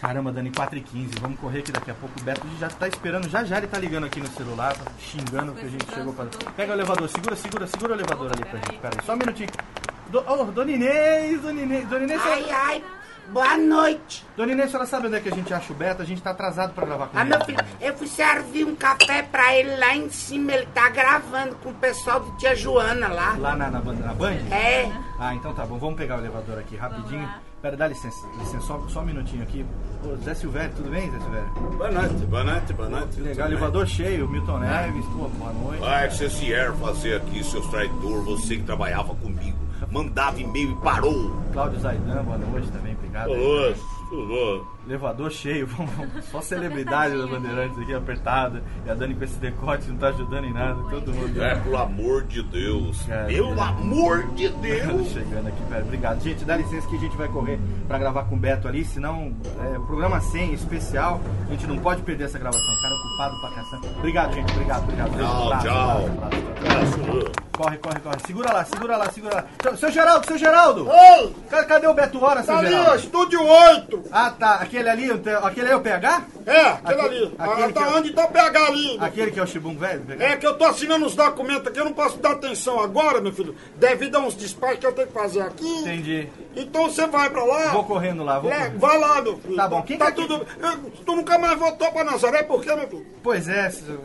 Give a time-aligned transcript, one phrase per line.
[0.00, 2.18] Caramba, Dani, 4 e 15 vamos correr aqui daqui a pouco.
[2.20, 5.52] O Beto já tá esperando, já já ele tá ligando aqui no celular, tá xingando
[5.54, 6.26] que a gente chegou pra.
[6.56, 8.78] Pega o elevador, segura, segura, segura o elevador ali pra gente.
[8.78, 9.48] Pera aí, só um minutinho.
[10.10, 12.62] Do, oh, Dona Inês, Dona Inês, Dona Inês, Ai, senhora...
[12.66, 12.84] ai,
[13.30, 14.24] boa noite.
[14.36, 16.00] Dona Inês, a senhora sabe onde é que a gente acha o Beto?
[16.00, 17.30] A gente tá atrasado pra gravar com Ah, ele.
[17.30, 20.52] meu filho, eu fui servir um café pra ele lá em cima.
[20.52, 23.34] Ele tá gravando com o pessoal do Tia Joana lá.
[23.36, 24.36] Lá na, na, na Band?
[24.50, 24.90] É.
[25.18, 27.28] Ah, então tá bom, vamos pegar o elevador aqui rapidinho.
[27.60, 29.66] Pera, dá licença, licença, só, só um minutinho aqui.
[30.04, 31.48] Ô, Zé Silvério, tudo bem, Zé Silvério?
[31.76, 33.20] Boa noite, boa noite, boa noite.
[33.20, 33.46] Legal, Tudo bem?
[33.46, 35.82] elevador cheio, Milton Neves, pô, boa noite.
[35.84, 39.58] Ah, que vocês vieram fazer aqui, seus traidores, você que trabalhava comigo.
[39.90, 41.34] Mandava e-mail e parou.
[41.52, 43.30] Cláudio Zaidan, boa noite também, obrigado.
[43.30, 43.74] Ô,
[44.08, 45.92] tudo Elevador cheio, vamos-
[46.30, 48.62] só celebridade da Bandeirantes aqui apertada.
[48.86, 51.42] E a Dani com esse decote não tá ajudando em nada, todo mundo.
[51.42, 53.02] É, pelo amor de Deus.
[53.02, 53.60] Cara, Pelo Deus.
[53.60, 55.08] amor de Deus.
[55.08, 56.20] Chegando aqui, pera, obrigado.
[56.22, 59.32] Gente, dá licença que a gente vai correr pra gravar com o Beto ali, senão
[59.72, 62.72] é, o programa 100 especial, a gente não pode perder essa gravação.
[62.74, 63.86] O cara é ocupado pra caçamba.
[63.98, 65.10] Obrigado, gente, obrigado, obrigado.
[65.18, 66.06] Tchau, Abraço, tchau.
[66.06, 66.36] abraço.
[66.64, 67.32] Abraço.
[67.58, 68.16] Corre, corre, corre.
[68.24, 69.76] Segura lá, segura lá, segura lá.
[69.76, 70.86] Seu, Geraldo, seu Geraldo!
[71.50, 72.96] Ca- Cadê o Beto Hora, seu tá ali, Geraldo?
[72.96, 74.04] estúdio 8.
[74.12, 74.64] Ah, tá.
[74.78, 75.10] Aquele ali,
[75.42, 76.22] aquele é o PH?
[76.46, 77.34] É, aquele Aquele- ali.
[77.38, 78.98] aquele Ah, tá eu- onde tá o PH ali.
[79.00, 80.04] Aquele que é o Chibum velho?
[80.18, 83.32] É que eu tô assinando os documentos aqui, eu não posso dar atenção agora, meu
[83.32, 85.68] filho, devido a uns despachos que eu tenho que fazer aqui.
[85.80, 86.28] Entendi.
[86.56, 87.68] Então você vai pra lá.
[87.68, 88.78] Vou correndo lá, vou É, correndo.
[88.78, 89.56] vai lá, meu filho.
[89.56, 90.46] Tá bom, quem tá que é tudo.
[91.04, 93.06] Tu nunca mais voltou pra Nazaré, por quê, meu filho?
[93.22, 94.00] Pois é, seu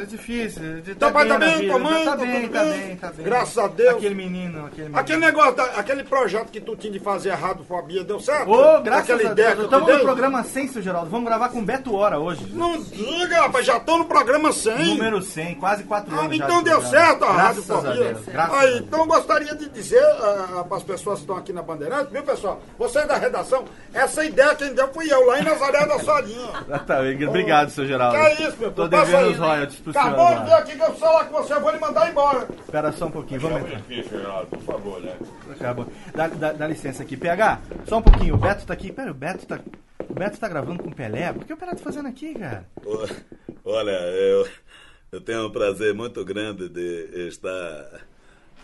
[0.00, 0.62] é difícil.
[0.98, 2.72] Tá Teu pai tá bem, tua mãe, Tá tá bem, tá bem?
[2.80, 3.24] bem, tá bem.
[3.24, 3.94] Graças a Deus.
[3.96, 4.98] Aquele menino, aquele menino.
[4.98, 8.50] Aquele negócio, da- aquele projeto que tu tinha de fazer errado, fobia, deu certo?
[8.50, 9.68] Ô, graças Aquela a ideia Deus.
[9.68, 9.80] que eu
[10.16, 11.10] Programa 100, seu Geraldo.
[11.10, 12.46] Vamos gravar com Beto Hora hoje.
[12.54, 14.96] Não diga, rapaz, já tô no programa 100.
[14.96, 17.04] Número 100, quase 4 Ah, anos já então de deu programa.
[17.06, 18.04] certo a Rádio Graças a Fobia.
[18.14, 18.80] Deus, graças a Aí, Deus.
[18.80, 20.02] então gostaria de dizer
[20.66, 22.62] para as pessoas que estão aqui na Bandeirantes, viu pessoal?
[22.78, 26.64] Vocês da redação, essa ideia quem deu fui eu, lá em Nazaré da Solinha.
[26.70, 28.16] Ah, tá, obrigado, seu Geraldo.
[28.18, 29.32] Que é isso, meu Tô devendo aí.
[29.32, 30.06] os royalties pro senhor.
[30.08, 32.48] Acabou de ver aqui que eu sou lá com você, eu vou lhe mandar embora.
[32.64, 33.76] Espera só um pouquinho, vamos entrar.
[33.80, 35.12] Difícil, Geraldo, por favor, né?
[35.52, 35.86] Acabou.
[36.14, 37.18] Dá, dá- dá licença aqui.
[37.18, 38.34] PH, só um pouquinho.
[38.34, 38.90] O Beto tá aqui.
[38.90, 39.58] Pera, o Beto tá.
[40.18, 41.30] Beto tá gravando com o Pelé.
[41.30, 42.66] Por que o Pelé tá fazendo aqui, cara?
[43.62, 44.48] Olha, eu,
[45.12, 48.00] eu tenho um prazer muito grande de estar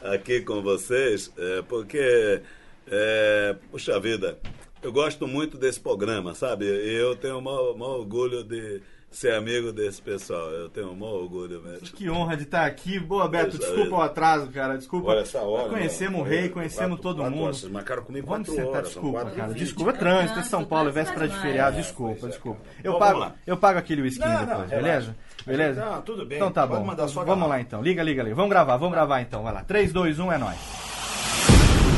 [0.02, 2.40] aqui com vocês, é, porque,
[2.86, 4.38] é, puxa vida,
[4.82, 6.64] eu gosto muito desse programa, sabe?
[6.64, 8.80] Eu tenho o maior, maior orgulho de
[9.12, 10.50] ser amigo desse pessoal.
[10.50, 11.80] Eu tenho maior orgulho mesmo.
[11.88, 12.98] Que honra de estar aqui.
[12.98, 13.58] Boa, Beto.
[13.58, 14.76] Desculpa o atraso, cara.
[14.76, 15.10] Desculpa.
[15.10, 15.68] Olha essa hora.
[15.68, 16.30] Conhecemos o né?
[16.30, 17.44] rei, conhecemos Quatro- todo quatro mundo.
[17.44, 18.92] horas, marcaram comigo Vamos quatro sentar, horas.
[18.92, 19.54] são desculpa, quatro cara.
[19.54, 22.60] Desculpa, é trânsito em São Paulo, é véspera de feriado, desculpa, desculpa.
[22.82, 25.16] Eu Bom, pago, eu pago aquele whisky depois, beleza?
[25.46, 25.84] Beleza?
[25.84, 26.38] Não, tudo bem.
[26.38, 26.84] Então tá bom.
[26.84, 27.82] mandar sua Vamos lá então.
[27.82, 28.34] Liga, liga, liga.
[28.34, 29.42] Vamos gravar, vamos gravar então.
[29.42, 29.64] Vai lá.
[29.64, 30.58] 3, 2, 1 é nóis.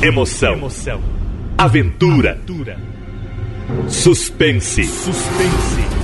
[0.03, 0.55] Emoção.
[0.55, 1.01] Emoção.
[1.59, 2.39] Aventura.
[3.89, 4.85] Suspense.
[4.85, 6.04] Suspense.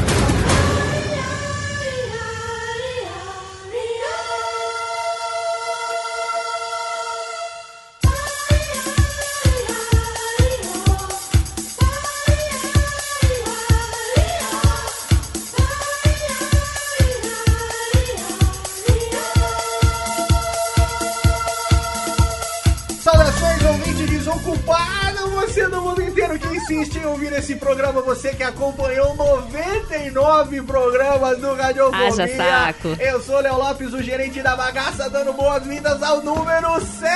[30.51, 32.07] 99 programas do Radiofobia.
[32.07, 32.97] Haja saco.
[32.99, 37.09] Eu sou Léo Lopes, o gerente da bagaça, dando boas-vindas ao número 100,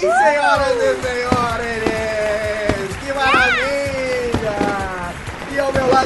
[0.00, 1.33] senhoras e senhores.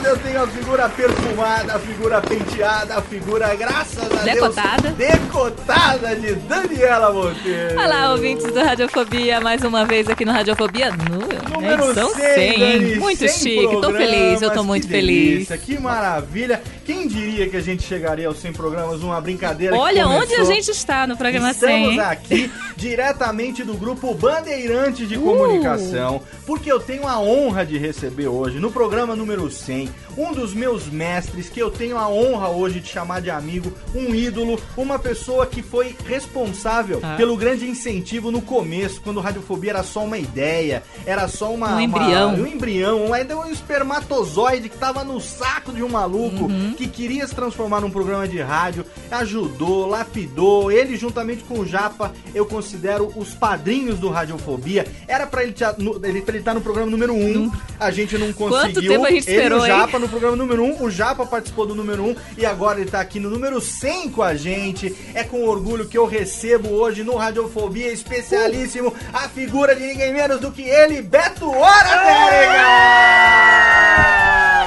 [0.08, 4.90] Eu tenho a figura perfumada, a figura penteada, a figura, graças a Decotada.
[4.92, 7.78] Deus, decotada de Daniela Monteiro.
[7.78, 11.18] Olá, ouvintes do Radiofobia, mais uma vez aqui no Radiofobia no
[11.52, 12.58] Número edição 100, 100.
[12.58, 15.46] Dani, Muito 100 chique, tô feliz, eu tô muito que feliz.
[15.48, 16.62] delícia, Que maravilha.
[16.88, 20.40] Quem diria que a gente chegaria aos 100 programas, uma brincadeira que Olha onde começou-
[20.50, 25.06] a gente está no programa 100, Estamos aqui diretamente do grupo Bandeirante Uh!
[25.06, 30.32] de Comunicação, porque eu tenho a honra de receber hoje, no programa número 100, um
[30.32, 34.58] dos meus mestres, que eu tenho a honra hoje de chamar de amigo, um ídolo,
[34.74, 37.16] uma pessoa que foi responsável Ah.
[37.18, 41.68] pelo grande incentivo no começo, quando Radiofobia era só uma ideia, era só uma...
[41.68, 42.34] Um uma- embrião.
[42.34, 46.77] um embrião, ainda um espermatozoide que tava no saco de um maluco Uhum.
[46.78, 52.12] Que queria se transformar num programa de rádio, ajudou, lapidou, ele juntamente com o Japa,
[52.32, 54.86] eu considero os padrinhos do Radiofobia.
[55.08, 57.90] Era pra ele estar no, ele, pra ele tá no programa número 1, um, a
[57.90, 58.92] gente não conseguiu.
[58.92, 59.72] tempo a gente ele esperou, o hein?
[59.72, 62.80] Japa no programa número 1, um, o Japa participou do número 1 um, e agora
[62.80, 64.94] ele tá aqui no número 100 com a gente.
[65.14, 70.38] É com orgulho que eu recebo hoje no Radiofobia especialíssimo a figura de ninguém menos
[70.38, 72.68] do que ele, Beto Hora, Tériga!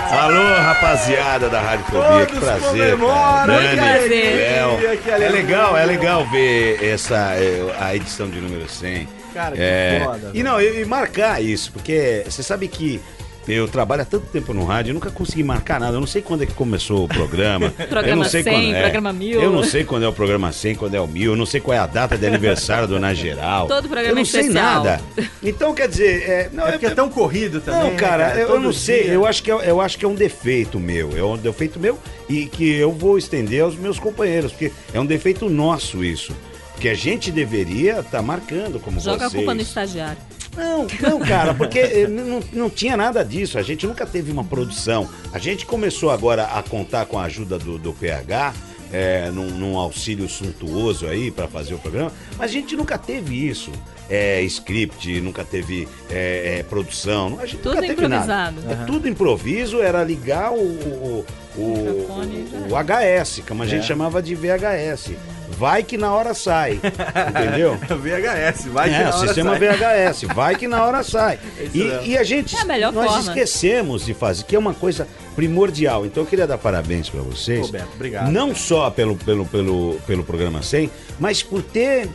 [0.10, 3.46] Alô, rapaziada da Rádio Fobia, que prazer, cara.
[3.46, 3.78] Dani,
[5.26, 9.08] É legal, é legal ver essa é, a edição de número 100.
[9.34, 13.02] Cara, que É, foda, E não, e marcar isso, porque você sabe que
[13.48, 15.96] eu trabalho há tanto tempo no rádio, eu nunca consegui marcar nada.
[15.96, 17.74] Eu não sei quando é que começou o programa.
[17.80, 18.82] eu Programa não sei 100, quando é.
[18.82, 19.42] programa 1000.
[19.42, 21.32] Eu não sei quando é o programa 100, quando é o 1000.
[21.32, 23.68] Eu não sei qual é a data de aniversário do Na Geral.
[23.68, 24.84] Todo programa Eu não é sei especial.
[24.84, 25.02] nada.
[25.44, 26.24] Então, quer dizer...
[26.30, 27.82] É, não, É porque é tão corrido também.
[27.82, 29.04] não, né, cara, eu, eu Todo não sei.
[29.04, 29.14] dia.
[29.14, 31.18] Eu acho, que é, eu acho que é um defeito meu.
[31.18, 31.98] É um defeito meu
[32.30, 36.34] e que eu vou estender aos meus companheiros, porque é um defeito nosso isso.
[36.80, 39.34] Que a gente deveria estar marcando como Joga a vocês.
[39.44, 40.18] culpa no estagiário.
[40.56, 43.58] Não, não, cara, porque eh, não, não tinha nada disso.
[43.58, 45.08] A gente nunca teve uma produção.
[45.32, 48.54] A gente começou agora a contar com a ajuda do, do PH,
[48.92, 53.48] eh, num, num auxílio suntuoso aí para fazer o programa, mas a gente nunca teve
[53.48, 53.72] isso.
[54.10, 57.38] É, script, nunca teve é, é, produção.
[57.40, 58.52] A gente Tudo nunca teve nada.
[58.52, 58.82] improvisado.
[58.82, 61.26] É tudo improviso, era ligar o, o,
[61.56, 63.88] o, o, o HS, como a gente É.
[63.88, 65.12] chamava de VHS.
[65.58, 66.80] Vai que na hora sai.
[67.30, 67.78] Entendeu?
[67.86, 69.78] VHS, vai que é, na o hora sistema sai.
[70.10, 71.40] VHS, vai que na hora sai.
[71.58, 72.02] mesmo.
[72.04, 73.20] E, e a gente, É a melhor nós forma.
[73.22, 76.06] esquecemos de fazer, que é uma coisa primordial.
[76.06, 77.70] Então eu queria dar parabéns para vocês.
[77.70, 78.32] Ô, Beto, obrigado.
[78.32, 80.90] Não só pelo, pelo, pelo, pelo programa 100,
[81.20, 82.10] mas por ter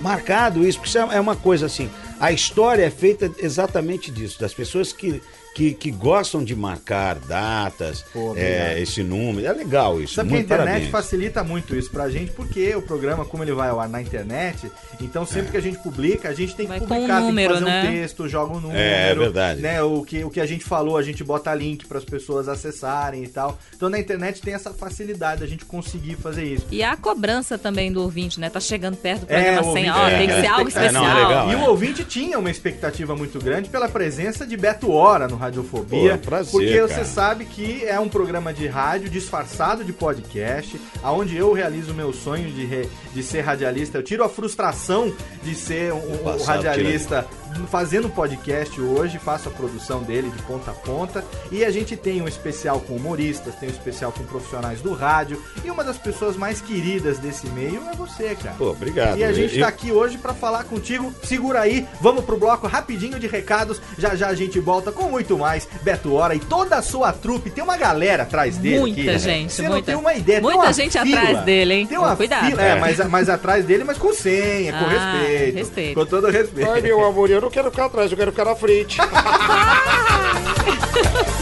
[0.00, 1.90] marcado isso, porque isso é uma coisa assim.
[2.18, 5.20] A história é feita exatamente disso, das pessoas que,
[5.54, 9.46] que, que gostam de marcar datas, Pô, é, esse número.
[9.46, 10.14] É legal isso.
[10.14, 10.90] Sabe que a muito internet parabéns.
[10.90, 14.70] facilita muito isso pra gente, porque o programa, como ele vai ao ar na internet,
[15.00, 17.64] então sempre que a gente publica, a gente tem que Vai publicar, um número, tem
[17.64, 17.88] que fazer né?
[17.90, 18.78] um texto, joga um número.
[18.80, 19.60] É, é verdade.
[19.60, 22.48] Né, o, que, o que a gente falou, a gente bota link para as pessoas
[22.48, 23.58] acessarem e tal.
[23.76, 26.66] Então na internet tem essa facilidade da gente conseguir fazer isso.
[26.70, 28.48] E a cobrança também do ouvinte, né?
[28.48, 29.68] Tá chegando perto do É, programa 100.
[29.68, 31.28] ouvinte- Ó, é, tem que ser é, algo é, não, é especial.
[31.28, 31.48] legal.
[31.50, 31.56] E é.
[31.56, 36.16] o ouvinte tinha uma expectativa muito grande pela presença de Beto Hora no Radiofobia.
[36.18, 36.88] Pô, prazer, porque cara.
[36.88, 41.94] você sabe que é um programa de rádio disfarçado de podcast, aonde eu realizo o
[41.94, 43.98] meu sonho de, re- de ser radialista.
[43.98, 45.12] Eu tiro a frustração
[45.42, 47.26] de ser um, um passado, radialista
[47.70, 51.24] fazendo podcast hoje, faço a produção dele de ponta a ponta.
[51.50, 55.42] E a gente tem um especial com humoristas, tem um especial com profissionais do rádio.
[55.64, 58.54] E uma das pessoas mais queridas desse meio é você, cara.
[58.56, 59.18] Pô, obrigado.
[59.18, 61.12] E a gente Eu- tá aqui hoje pra falar contigo.
[61.24, 63.80] Segura aí, vamos pro bloco rapidinho de recados.
[63.98, 65.68] Já já a gente volta com muito mais.
[65.82, 67.50] Beto Hora e toda a sua trupe.
[67.50, 69.10] Tem uma galera atrás dele Muita aqui.
[69.10, 69.18] né?
[69.18, 69.86] gente, Você não muita.
[69.86, 70.40] tem uma ideia.
[70.40, 71.20] tem Muita uma gente fila.
[71.20, 71.86] atrás dele, hein?
[71.86, 72.46] Tem uma Cuidado.
[72.46, 72.62] fila.
[72.62, 75.54] É, mas, mas atrás dele, mas com senha, com Ah, respeito.
[75.56, 75.94] respeito.
[75.94, 76.70] Com todo respeito.
[76.70, 78.98] Ai, meu amor, eu não quero ficar atrás, eu quero ficar na frente.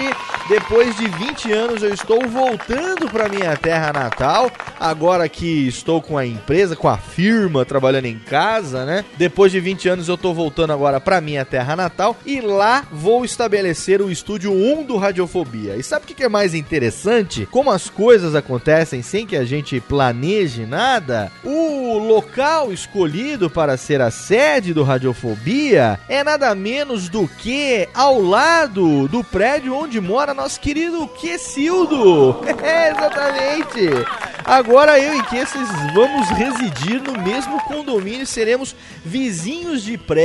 [0.48, 4.50] Depois de 20 anos eu estou voltando para minha terra natal.
[4.78, 9.04] Agora que estou com a empresa, com a firma, trabalhando em casa, né?
[9.16, 13.24] Depois de 20 anos eu tô voltando agora para minha terra natal e lá vou
[13.24, 15.76] estabelecer o estúdio 1 do Radiofobia.
[15.76, 17.46] E sabe o que é mais interessante?
[17.50, 24.00] Como as coisas acontecem sem que a gente planeje nada, o local escolhido para ser
[24.00, 30.34] a sede do Radiofobia é nada menos do que ao lado do prédio onde mora
[30.34, 32.40] nosso querido Quesildo.
[32.68, 33.88] É, exatamente.
[34.44, 40.17] Agora eu e Quesses vamos residir no mesmo condomínio, seremos vizinhos de prédio.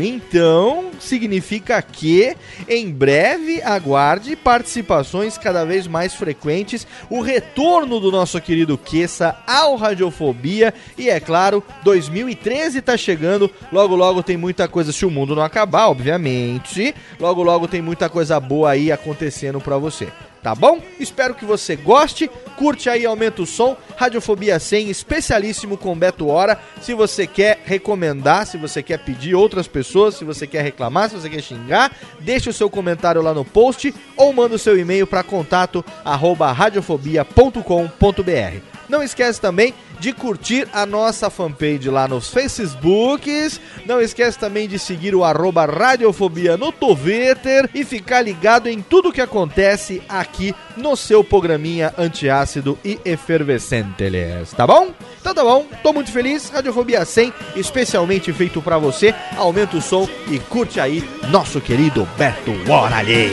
[0.00, 2.36] Então, significa que
[2.68, 9.76] em breve aguarde participações cada vez mais frequentes, o retorno do nosso querido Queça ao
[9.76, 10.72] Radiofobia.
[10.96, 14.92] E é claro, 2013 tá chegando, logo logo tem muita coisa.
[14.92, 16.94] Se o mundo não acabar, obviamente.
[17.18, 20.08] Logo logo tem muita coisa boa aí acontecendo para você
[20.44, 20.80] tá bom?
[21.00, 26.60] Espero que você goste, curte aí, aumenta o som, Radiofobia 100, especialíssimo com Beto Hora,
[26.82, 31.16] se você quer recomendar, se você quer pedir outras pessoas, se você quer reclamar, se
[31.16, 35.06] você quer xingar, deixe o seu comentário lá no post ou manda o seu e-mail
[35.06, 38.73] para contato arroba radiofobia.com.br.
[38.88, 43.60] Não esquece também de curtir a nossa fanpage lá nos Facebooks.
[43.86, 49.12] Não esquece também de seguir o arroba Radiofobia no Twitter e ficar ligado em tudo
[49.12, 54.12] que acontece aqui no seu programinha antiácido e efervescente,
[54.56, 54.92] tá bom?
[55.20, 56.50] Então tá bom, tô muito feliz.
[56.50, 59.14] Radiofobia 100, especialmente feito para você.
[59.36, 63.32] Aumenta o som e curte aí nosso querido Beto Oralhei.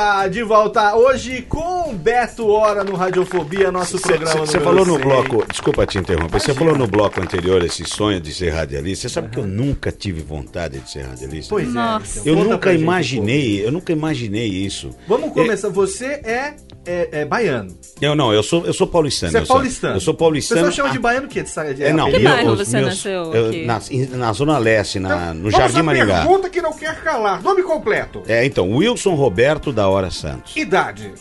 [0.00, 4.94] de volta, de volta hoje com Beto Hora no Radiofobia, nosso programa Você falou no
[4.94, 5.02] 100.
[5.02, 9.08] bloco, desculpa te interromper, você falou no bloco anterior esse sonho de ser radialista.
[9.08, 11.50] Você sabe que eu nunca tive vontade de ser radialista?
[11.50, 12.20] Pois é, Nossa.
[12.20, 14.90] então, Eu conta nunca um imaginei, eu nunca imaginei isso.
[15.06, 15.68] Vamos começar.
[15.68, 16.54] Você é,
[16.86, 17.76] é, é baiano.
[18.00, 19.32] Eu não, eu sou, eu sou paulistano.
[19.32, 19.96] Você é eu sou- paulistano.
[19.96, 20.60] Eu sou O paulistano.
[20.66, 21.42] pessoal chama de baiano o quê?
[21.42, 23.80] De, de É, não, Que meu- bairro você nasceu eu- na,
[24.16, 26.20] na Zona Leste, na, no Jardim Vamos Maringá.
[26.20, 27.42] pergunta que não quer calar.
[27.42, 28.22] Nome completo.
[28.26, 30.56] É, então, Wilson Roberto da Hora Santos.
[30.56, 31.12] Idade.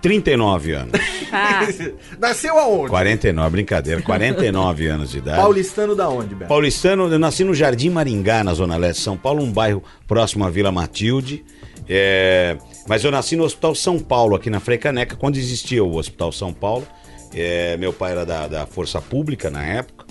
[0.00, 0.92] 39 anos.
[1.32, 1.66] Ah,
[2.20, 2.90] Nasceu aonde?
[2.90, 5.38] 49, brincadeira, 49 anos de idade.
[5.40, 6.48] Paulistano da onde, Beto?
[6.48, 10.44] Paulistano, eu nasci no Jardim Maringá, na Zona Leste de São Paulo, um bairro próximo
[10.44, 11.42] à Vila Matilde.
[11.88, 16.30] É, Mas eu nasci no Hospital São Paulo, aqui na Frecaneca, quando existia o Hospital
[16.32, 16.86] São Paulo.
[17.34, 20.04] É, meu pai era da, da Força Pública na época.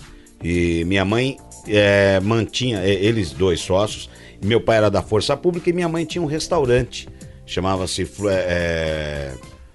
[0.43, 4.09] E minha mãe é, mantinha, é, eles dois sócios.
[4.43, 7.07] Meu pai era da Força Pública e minha mãe tinha um restaurante.
[7.45, 9.31] Chamava-se Flu- é,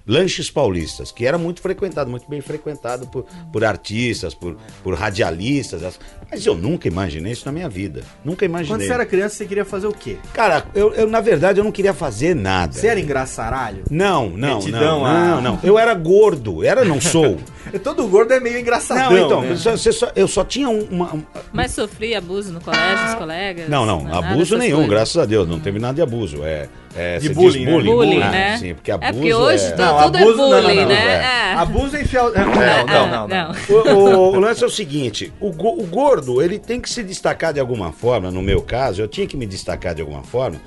[0.09, 5.99] Lanches Paulistas, que era muito frequentado, muito bem frequentado por, por artistas, por, por radialistas.
[6.31, 8.01] Mas eu nunca imaginei isso na minha vida.
[8.25, 8.75] Nunca imaginei.
[8.75, 10.17] Quando você era criança, você queria fazer o quê?
[10.33, 12.73] Cara, eu, eu, na verdade eu não queria fazer nada.
[12.73, 13.83] Você era engraçaralho?
[13.89, 15.23] Não, não, Metidão, não, ah.
[15.35, 15.59] não, não.
[15.61, 17.37] Eu era gordo, era não sou.
[17.83, 19.55] Todo gordo é meio engraçadão, não, então, né?
[19.55, 21.13] só- você só- eu só tinha um- uma.
[21.13, 23.69] um- Mas sofria abuso no colégio, os colegas?
[23.69, 24.89] Não, não, nada abuso nenhum, coisas?
[24.91, 26.43] graças a Deus, não teve nada de abuso.
[26.43, 27.71] É, é De você bullying, diz né?
[27.71, 28.57] bullying, Bullying, Ah, né?
[28.57, 29.71] Sim, porque É abuso porque hoje é...
[29.71, 30.93] tá- tudo é abuso- bullying, né?
[30.93, 31.51] é.
[31.51, 31.53] É.
[31.53, 32.31] Abuso é infiel...
[32.33, 33.27] Não, É, não, não, não.
[33.27, 33.55] não.
[33.69, 37.53] O, o- o lance é o seguinte, o, o gordo, ele tem que se destacar
[37.53, 40.59] de alguma forma, no meu caso, eu tinha que me destacar de alguma forma,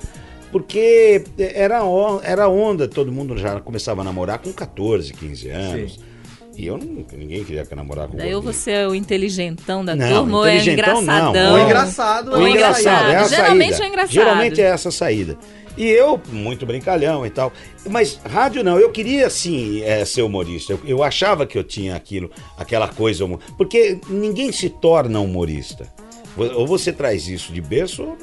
[0.51, 1.81] porque era,
[2.23, 5.99] era onda, todo mundo já começava a namorar com 14, 15 anos.
[6.55, 8.53] E eu não, ninguém queria namorar com Daí ou gordinho.
[8.63, 11.29] você é o inteligentão da Não, turma ou é inteligentão não.
[11.31, 11.53] engraçadão.
[11.55, 13.85] O engraçado Ou O engraçado, é a Geralmente saída.
[13.85, 14.11] é engraçado.
[14.13, 15.37] Geralmente é essa a saída.
[15.75, 17.51] E eu, muito brincalhão e tal.
[17.89, 20.73] Mas rádio não, eu queria sim é, ser humorista.
[20.73, 23.25] Eu, eu achava que eu tinha aquilo, aquela coisa.
[23.25, 25.87] humo- Porque ninguém se torna humorista.
[26.37, 28.17] Ou você traz isso de berço ou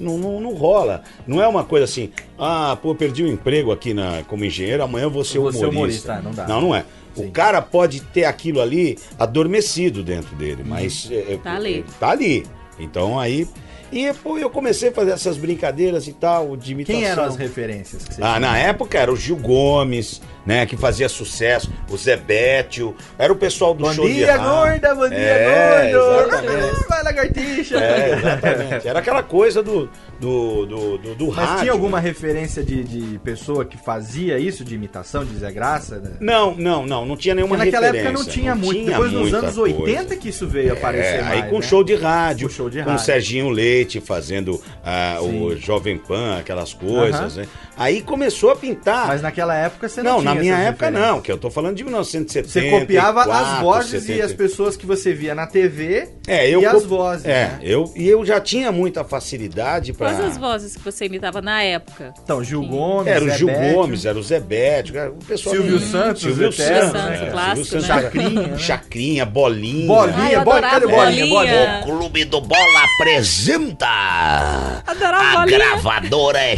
[0.00, 1.02] não, não, não rola.
[1.26, 5.04] Não é uma coisa assim, ah, pô, perdi o emprego aqui na, como engenheiro, amanhã
[5.04, 6.12] eu vou ser Eu vou ser humorista.
[6.12, 6.46] humorista, ah, não dá.
[6.48, 6.84] Não, não é.
[7.16, 11.84] O cara pode ter aquilo ali adormecido dentro dele, mas é, é, Tá ali.
[11.98, 12.46] Tá ali.
[12.78, 13.46] Então aí.
[13.90, 17.00] E pô, eu comecei a fazer essas brincadeiras e tal, de imitação.
[17.00, 18.40] Quem eram as referências que você Ah, tinha?
[18.40, 23.36] na época era o Gil Gomes, né, que fazia sucesso, o Zé Bétio, era o
[23.36, 24.50] pessoal do Bom show de dia, rádio.
[24.50, 26.28] gorda, bom dia, É, gordo.
[26.34, 26.88] exatamente.
[26.88, 27.76] Vai, lagartixa.
[27.78, 28.88] É, exatamente.
[28.88, 29.88] Era aquela coisa do,
[30.20, 31.60] do, do, do, do Mas rádio.
[31.60, 35.98] tinha alguma referência de, de pessoa que fazia isso, de imitação, de Zé Graça?
[35.98, 36.10] né?
[36.20, 38.08] Não, não, não, não tinha nenhuma Porque naquela referência.
[38.10, 38.78] época não tinha muito.
[38.80, 39.76] tinha Depois nos anos coisa.
[39.78, 41.62] 80 que isso veio aparecer É, mais, aí com né?
[41.62, 43.04] show de rádio, Com show de com rádio.
[43.04, 45.56] Serginho Leite fazendo ah, o.
[45.56, 47.42] Jovem Pan, aquelas coisas, Aham.
[47.42, 47.48] né?
[47.76, 49.06] Aí começou a pintar.
[49.08, 51.12] Mas naquela época você não, não, tinha na minha época referências.
[51.14, 52.48] não, que eu tô falando de 1970.
[52.48, 56.66] Você copiava as vozes e as pessoas que você via na TV É, eu e
[56.68, 57.24] co- as vozes.
[57.24, 57.58] É, né?
[57.62, 61.62] eu e eu já tinha muita facilidade para Quais as vozes que você imitava na
[61.62, 62.12] época?
[62.22, 63.48] Então, Gil Gomes, Era o Gil.
[63.48, 67.30] Gomes, era o Zé Bétio, era o pessoal Silvio Santos, Silvio eterno, Santos, né?
[67.30, 67.88] Clássico, Silvio né?
[67.88, 68.58] Santos, Chacrinha, né?
[68.58, 69.86] Chacrinha, bolinha.
[69.86, 71.26] Bolinha, Ai, adorava cadê bolinha?
[71.26, 71.56] bolinha.
[71.56, 71.82] bolinha?
[71.84, 75.58] Clube do Bola apresenta Adorava a bolinha.
[75.58, 76.56] gravadora é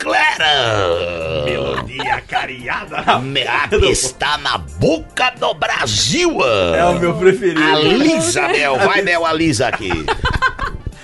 [0.00, 1.44] Chanteclera.
[1.44, 3.18] Melodia cariada.
[3.20, 6.38] Me- a que está na boca do Brasil.
[6.74, 7.62] É o meu preferido.
[7.62, 8.76] A Lisa, Mel.
[8.78, 9.90] Vai, Mel, a Lisa aqui.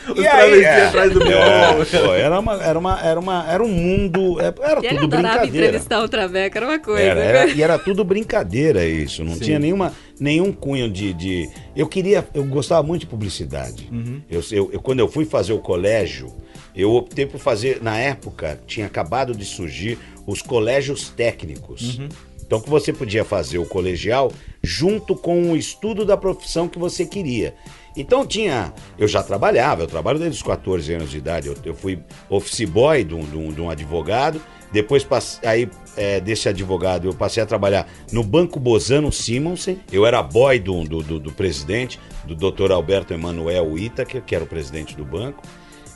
[0.08, 1.36] Os travestis atrás do meu.
[1.36, 4.40] É, pô, era, uma, era, uma, era, uma, era um mundo.
[4.40, 5.46] é, Era E ele tudo brincadeira.
[5.48, 7.02] entrevistar o Traveco, era uma coisa.
[7.02, 7.26] Era, né?
[7.26, 12.24] era- e era tudo brincadeira isso, não tinha nenhuma, nenhum cunho de, de- Eu queria,
[12.32, 13.90] eu gostava muito de publicidade.
[14.30, 16.32] Eu, eu- eu- quando eu fui fazer o colégio,
[16.76, 21.98] eu optei por fazer, na época, tinha acabado de surgir os colégios técnicos.
[22.46, 24.30] Então que você podia fazer o colegial
[24.62, 27.54] junto com o estudo da profissão que você queria.
[27.96, 28.72] Então tinha.
[28.98, 31.48] Eu já trabalhava, eu trabalho desde os 14 anos de idade.
[31.48, 31.98] Eu, eu fui
[32.30, 34.40] office boy de um, de um- de um advogado.
[34.70, 39.80] Depois, passe- aí, é, desse advogado, eu passei a trabalhar no Banco Bozano Simonsen.
[39.90, 42.70] Eu era boy do, do, do- do presidente, do Dr.
[42.70, 45.42] Alberto Emanuel Itaker, que era o presidente do banco.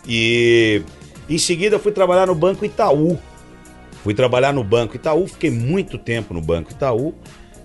[0.06, 0.82] E
[1.28, 3.18] em seguida fui trabalhar no Banco Itaú.
[4.02, 7.14] Fui trabalhar no Banco Itaú, fiquei muito tempo no Banco Itaú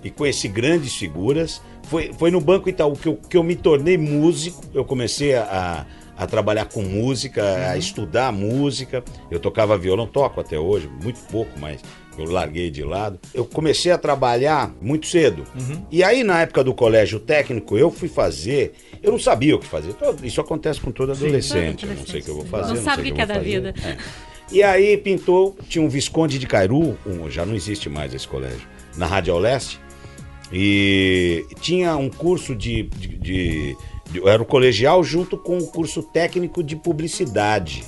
[0.04, 1.62] e conheci grandes figuras.
[1.84, 5.86] Foi, foi no Banco Itaú que eu, que eu me tornei músico, eu comecei a,
[6.16, 9.02] a trabalhar com música, a estudar música.
[9.30, 11.80] Eu tocava violão, toco até hoje, muito pouco, mas
[12.22, 13.18] eu larguei de lado.
[13.34, 15.44] Eu comecei a trabalhar muito cedo.
[15.90, 18.72] E aí, na época do colégio técnico, eu fui fazer.
[19.02, 19.92] Eu não sabia o que fazer.
[19.94, 21.84] Todo- Isso acontece com todo adolescente.
[21.86, 22.74] Eu não sei o que eu vou fazer.
[22.74, 23.74] Não sabe sei o que eu é da vida.
[23.84, 23.96] É.
[24.52, 28.62] E aí pintou, tinha um Visconde de Cairu, um- já não existe mais esse colégio,
[28.96, 29.80] na Rádio Leste.
[30.52, 33.76] E tinha um curso de, de- de-
[34.12, 37.82] de- Era o colegial junto com o curso técnico de publicidade.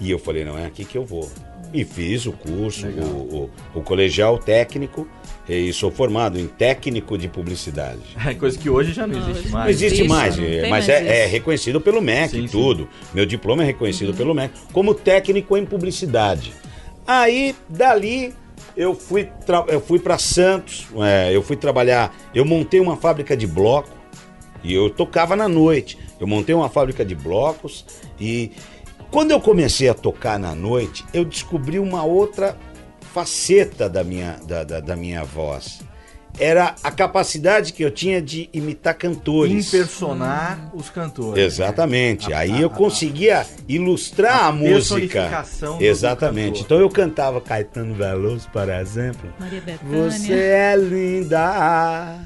[0.00, 1.30] E eu falei, não é aqui que eu vou.
[1.74, 5.08] E fiz o curso, o, o- o colegial técnico,
[5.48, 7.98] e sou formado em técnico de publicidade.
[8.24, 9.64] É coisa que hoje já não existe mais.
[9.64, 12.48] Não existe Isso, mais, não é, mas mais é, é reconhecido pelo MEC Sim, e
[12.48, 12.56] sim.
[12.56, 12.88] tudo.
[13.12, 16.52] Meu diploma é reconhecido pelo MEC como técnico em publicidade.
[17.04, 18.32] Aí, dali,
[18.76, 19.28] eu fui,
[19.66, 23.90] eu fui para Santos, é, eu fui trabalhar, eu montei uma fábrica de bloco
[24.62, 25.98] e eu tocava na noite.
[26.20, 27.84] Eu montei uma fábrica de blocos
[28.18, 28.52] e
[29.14, 32.56] Quando eu comecei a tocar na noite, eu descobri uma outra
[33.12, 35.78] faceta da minha, da, da, da minha voz.
[36.36, 39.72] Era a capacidade que eu tinha de imitar cantores.
[39.72, 41.40] Impersonar os cantores.
[41.44, 42.28] Exatamente.
[42.28, 42.34] né?
[42.34, 45.28] A- Aí a- eu conseguia ilustrar a, a música.
[45.80, 46.62] Exatamente.
[46.62, 49.32] então eu cantava Caetano Veloso, por exemplo.
[49.38, 50.10] Maria Bethânia.
[50.10, 52.18] Você é linda,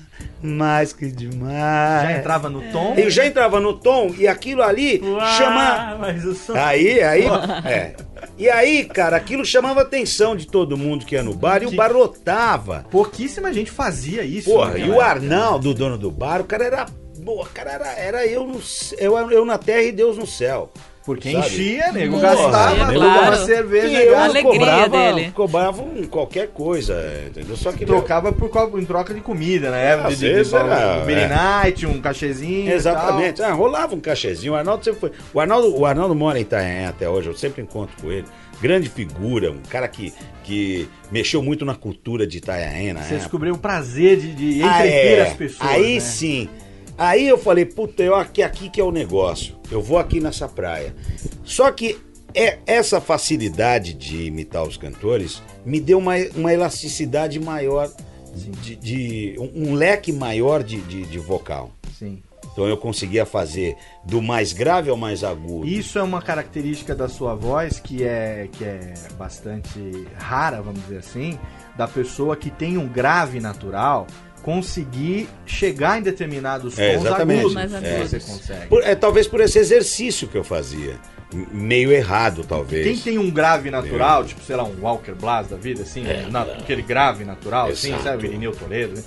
[0.43, 2.03] mais que demais.
[2.03, 2.95] Já entrava no tom?
[2.97, 5.01] Eu já entrava no tom e aquilo ali
[5.37, 5.97] chama.
[5.99, 6.55] Mas o som...
[6.55, 7.25] Aí, aí.
[7.65, 7.95] É.
[8.37, 11.67] E aí, cara, aquilo chamava a atenção de todo mundo que ia no bar e
[11.67, 12.87] o bar lotava.
[12.91, 14.51] Pouquíssima gente fazia isso.
[14.51, 16.87] Porra, né, e o Arnaldo, dono do bar, o cara era.
[17.19, 18.61] Boa, cara, era, era eu, no,
[18.97, 20.73] eu, eu na terra e Deus no céu.
[21.09, 21.47] Porque sabe?
[21.47, 23.47] enchia, nego, Porra, gastava, nego tomava claro.
[23.47, 23.87] cerveja.
[23.89, 25.31] E eu A alegria cobrava, dele.
[25.35, 27.57] cobrava um qualquer coisa, entendeu?
[27.57, 29.95] Só que Trocava por, em troca de comida, né?
[29.95, 31.29] Às De, de, de, vezes era, um Billy é.
[31.29, 32.69] Night, um cachezinho.
[32.69, 33.43] e Exatamente.
[33.43, 34.53] Ah, rolava um cachezinho.
[34.53, 35.13] O Arnaldo sempre foi.
[35.33, 38.27] O Arnaldo, o Arnaldo mora em Itanhaém até hoje, eu sempre encontro com ele.
[38.61, 40.13] Grande figura, um cara que,
[40.45, 43.01] que mexeu muito na cultura de Itanhaém na.
[43.01, 43.19] Você época.
[43.21, 45.23] descobriu o prazer de, de Ah, entreter é.
[45.23, 45.71] as pessoas.
[45.71, 46.01] Aí né?
[46.01, 46.49] sim.
[46.99, 49.57] Aí eu falei, puta, eu aqui, aqui que é o negócio.
[49.71, 50.95] Eu vou aqui nessa praia.
[51.45, 51.97] Só que
[52.35, 57.89] é, essa facilidade de imitar os cantores me deu uma, uma elasticidade maior,
[58.35, 61.71] de, de- um, um leque maior de, de, de vocal.
[61.97, 62.21] Sim.
[62.53, 65.69] Então eu conseguia fazer do mais grave ao mais agudo.
[65.69, 69.79] Isso é uma característica da sua voz que é, que é bastante
[70.17, 71.39] rara, vamos dizer assim,
[71.77, 74.09] da pessoa que tem um grave natural
[74.43, 77.39] conseguir chegar em determinados tons É, exatamente.
[77.41, 77.55] agudos.
[77.55, 78.11] Mais agudos.
[78.11, 78.67] Você consegue.
[78.67, 80.95] Por- é, talvez por esse exercício que eu fazia.
[81.53, 82.85] Meio errado, talvez.
[82.87, 86.43] Quem tem um grave natural, tipo, sei lá, um Walker Blas da vida, assim, na-
[86.43, 88.05] aquele grave natural, assim, É, Exato.
[88.05, 89.03] sabe, Irineu Toledo, né?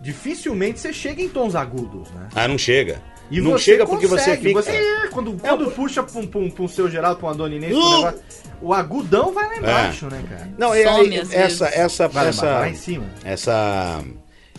[0.00, 2.28] dificilmente você chega em tons agudos, né?
[2.34, 3.00] Ah, não chega.
[3.30, 4.62] E não chega porque você consegue, fica.
[4.62, 7.34] Você, é, quando quando puxa pra um, pra um- pra um seu Geraldo, pra uma
[7.34, 7.96] Dona Inês, um Uh!
[7.96, 8.20] negócio,
[8.60, 10.10] o agudão vai lá embaixo, É.
[10.10, 10.48] né, cara?
[10.58, 13.06] Não, e Some aí, às essa, essa, Vai lá essa, lá em cima.
[13.24, 14.04] essa,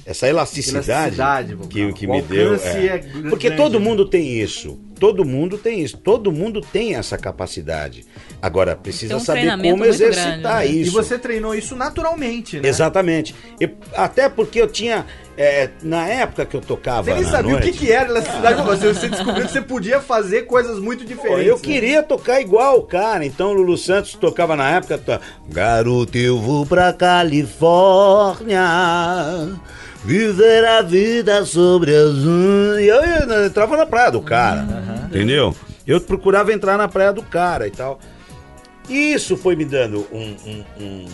[0.06, 2.56] essa elasticidade, Elasticidade que, que me deu.
[2.56, 2.86] é.
[2.86, 2.98] é
[3.30, 3.86] Porque todo né?
[3.86, 4.80] mundo tem isso.
[5.00, 5.98] Todo mundo tem isso.
[5.98, 8.06] Todo mundo tem essa capacidade.
[8.41, 10.65] Agora, precisa Tem um saber como exercitar grande, né?
[10.68, 10.91] isso.
[10.91, 12.70] E você treinou isso naturalmente, né?
[12.70, 13.36] Exatamente.
[13.60, 15.06] E até porque eu tinha.
[15.38, 17.04] é, na época que eu tocava.
[17.12, 18.94] Você nem sabia noite, o que, que era elasticidade pra você.
[18.94, 21.48] Você descobriu que você podia fazer coisas muito Pô, diferentes.
[21.48, 21.62] eu né?
[21.62, 24.98] queria tocar igual o cara, então o Lulu Santos tocava na época.
[24.98, 28.62] to- Garoto, eu vou pra Califórnia
[30.06, 32.13] viver a vida sobre as.
[32.13, 34.65] un-" E eu, eu entrava na praia do cara,
[35.08, 35.56] entendeu?
[35.86, 38.00] Eu procurava entrar na praia do cara e tal.
[38.89, 40.36] Isso foi me dando um.
[40.46, 41.06] um- um-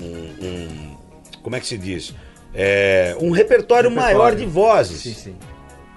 [0.00, 0.96] um- um-
[1.42, 2.14] como é que se diz?
[2.54, 4.18] É, um repertório, Repertório.
[4.18, 5.02] maior de vozes.
[5.02, 5.36] Sim, sim.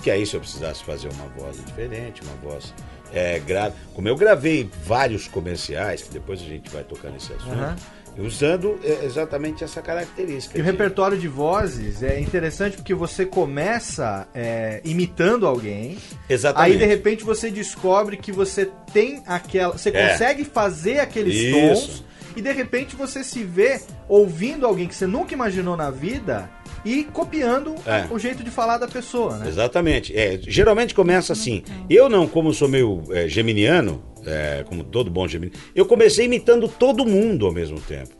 [0.04, 2.74] Que aí, se eu precisasse fazer uma voz diferente, uma voz
[3.14, 3.76] é, grave.
[3.94, 7.76] Como eu gravei vários comerciais, que depois a gente vai tocar nesse assunto, Aham.
[8.18, 10.58] Usando é, exatamente essa característica.
[10.58, 15.98] E o repertório de vozes é interessante porque você começa é, imitando alguém,
[16.30, 16.74] Exatamente.
[16.74, 19.74] aí de repente você descobre que você tem aquela.
[19.78, 20.10] Você É.
[20.10, 21.52] consegue fazer aqueles Isso.
[21.60, 22.04] tons
[22.36, 26.50] e de repente você se vê ouvindo alguém que você nunca imaginou na vida
[26.84, 28.08] e copiando É.
[28.10, 29.48] o jeito de falar da pessoa, né?
[29.48, 30.16] Exatamente.
[30.18, 31.64] É, geralmente começa assim.
[31.90, 36.68] Eu não, como sou meio é, geminiano, é, como todo bom geminiano, eu comecei imitando
[36.68, 38.16] todo mundo ao mesmo tempo.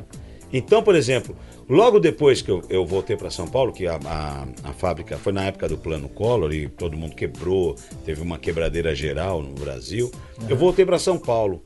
[0.54, 1.36] Então, por exemplo,
[1.70, 5.32] logo depois que eu, eu voltei para São Paulo, que a, a, a fábrica foi
[5.32, 10.12] na época do plano Collor e todo mundo quebrou, teve uma quebradeira geral no Brasil,
[10.50, 11.64] eu voltei para São Paulo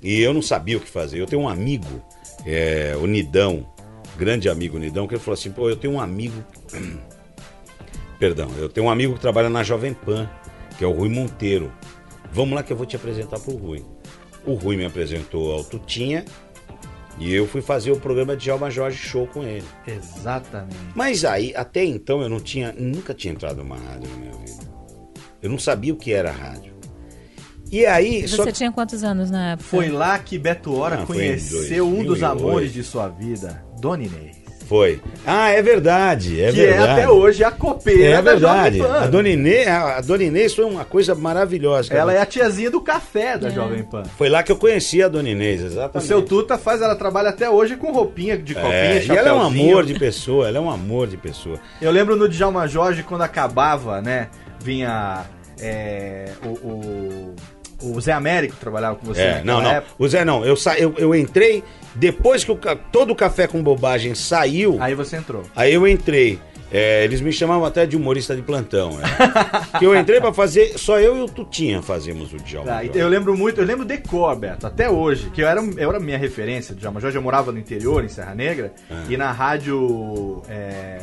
[0.00, 1.20] e eu não sabia o que fazer.
[1.20, 2.02] Eu tenho um amigo,
[2.46, 3.66] é, o Nidão,
[4.16, 6.42] grande amigo Nidão, que ele falou assim: pô, eu tenho um amigo
[8.22, 10.30] Perdão, eu tenho um amigo que trabalha na Jovem Pan,
[10.78, 11.72] que é o Rui Monteiro.
[12.32, 13.84] Vamos lá que eu vou te apresentar pro Rui.
[14.46, 16.24] O Rui me apresentou ao Tutinha
[17.18, 19.64] e eu fui fazer o programa de Alma Jorge Show com ele.
[19.86, 20.76] Exatamente.
[20.94, 24.62] Mas aí, até então, eu não tinha, nunca tinha entrado numa rádio na minha vida.
[25.42, 26.72] Eu não sabia o que era rádio.
[27.70, 29.68] E aí, E só você tinha quantos anos na época?
[29.68, 32.24] Foi lá que Beto Hora Ah, conheceu um dos 2008.
[32.26, 34.41] amores de sua vida, Dona Inês.
[34.72, 35.00] Foi.
[35.26, 36.82] Ah, é verdade, é que verdade.
[36.88, 38.78] é até hoje a copeira É da verdade.
[38.78, 39.00] Jovem Pan.
[39.04, 41.90] A Dona, Inês, a Dona Inês foi uma coisa maravilhosa.
[41.90, 42.00] cara.
[42.00, 43.50] Ela é a tiazinha do café da É.
[43.50, 44.04] Jovem Pan.
[44.16, 46.08] Foi lá que eu conheci a Dona Inês, O exatamente.
[46.08, 49.32] seu Tuta faz, ela trabalha até hoje com roupinha de copinha, É, e ela é
[49.34, 51.58] um amor de pessoa, ela é um amor de pessoa.
[51.80, 54.28] Eu lembro no Djalma Jorge, quando acabava, né?
[54.58, 55.24] Vinha
[55.60, 57.34] é, o, o,
[57.82, 59.70] o Zé Américo trabalhava com você É, não, não.
[59.70, 59.94] época.
[59.98, 60.78] O Zé, não, eu, sa...
[60.78, 61.62] eu, eu entrei,
[61.94, 62.56] depois que o
[62.90, 65.42] todo o café com bobagem saiu, aí, Aí você entrou.
[65.68, 66.38] eu entrei.
[66.74, 68.96] É, eles me chamavam até de humorista de plantão.
[68.96, 69.04] né?
[69.78, 72.70] que eu entrei pra fazer, só eu e o Tutinha fazíamos o Djalma.
[72.72, 72.98] Ah, Jorge.
[72.98, 76.00] eu lembro muito, eu lembro de cor, Beto, até hoje, que eu era, eu era
[76.00, 79.04] minha referência do Djalma Jorge, eu morava no interior, em Serra Negra, Ah.
[79.06, 80.98] e na rádio é,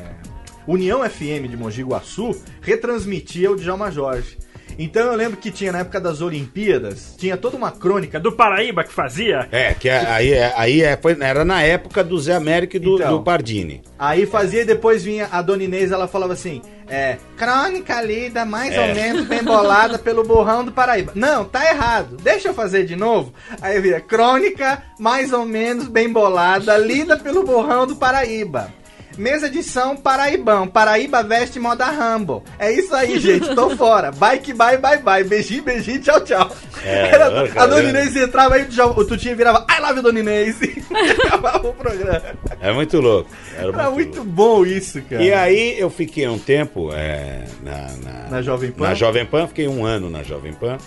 [0.66, 4.38] União FM de Mogi Guaçu, retransmitia o Djalma Jorge.
[4.82, 8.82] Então eu lembro que tinha na época das Olimpíadas, tinha toda uma crônica do Paraíba
[8.84, 9.48] que fazia.
[9.52, 12.80] É, que é- aí, é, aí é, foi- era na época do Zé Américo e
[12.80, 13.18] do, Então.
[13.18, 13.82] do Pardini.
[14.00, 18.74] Aí fazia e depois vinha a Dona Inês, ela falava assim: é, crônica lida mais
[18.74, 18.80] É.
[18.88, 21.12] ou menos bem bolada pelo borrão do Paraíba.
[21.14, 22.16] Não, tá errado.
[22.24, 23.34] Deixa eu fazer de novo.
[23.62, 28.74] Aí via crônica mais ou menos bem bolada, lida pelo borrão do Paraíba.
[29.20, 30.66] Mesa de São Paraibão.
[30.68, 32.44] Paraíba veste moda Rambo.
[32.58, 33.54] É isso aí, gente.
[33.54, 34.12] Tô fora.
[34.12, 35.24] Bye que bye, bye, bye.
[35.24, 36.50] Beijinho, beijinho, tchau, tchau.
[36.84, 37.28] É, Era-
[37.62, 37.90] a Dona.
[37.90, 40.62] Inês entrava aí, o Tutinho virava I love Dona Inês.
[40.62, 40.82] E
[41.28, 42.22] acabava o programa.
[42.62, 43.30] É muito louco.
[43.58, 45.22] Era Era muito, muito bom isso, cara.
[45.22, 48.88] E aí eu fiquei um tempo é, na, na, Na Jovem Pan?
[48.88, 50.78] Na Jovem Pan, fiquei um ano na Jovem Pan.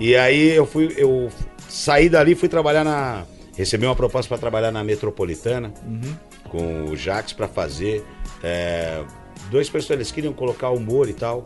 [0.00, 1.30] E aí eu fui, eu
[1.68, 3.24] saí dali, fui trabalhar na.
[3.56, 6.14] Recebi uma proposta para trabalhar na Metropolitana Uhum.
[6.48, 8.04] Com o Jax para fazer.
[8.42, 9.04] é,
[9.50, 11.42] dois pessoas, eles queriam colocar humor e tal.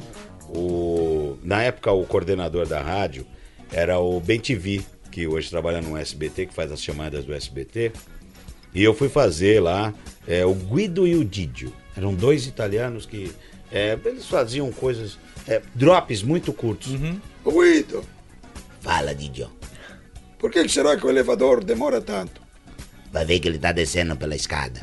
[0.49, 3.27] O, na época, o coordenador da rádio
[3.73, 7.93] era o Ben TV, que hoje trabalha no SBT, que faz as chamadas do SBT.
[8.75, 9.93] E eu fui fazer lá
[10.27, 11.73] é, o Guido e o Didio.
[11.97, 13.33] Eram dois italianos que
[13.71, 16.93] é, eles faziam coisas, é, drops muito curtos.
[17.45, 18.05] Ô, Guido,
[18.81, 19.51] Fala, Didio.
[20.39, 22.41] por que que será que o elevador demora tanto?
[23.13, 24.81] Vai ver que ele tá descendo pela escada.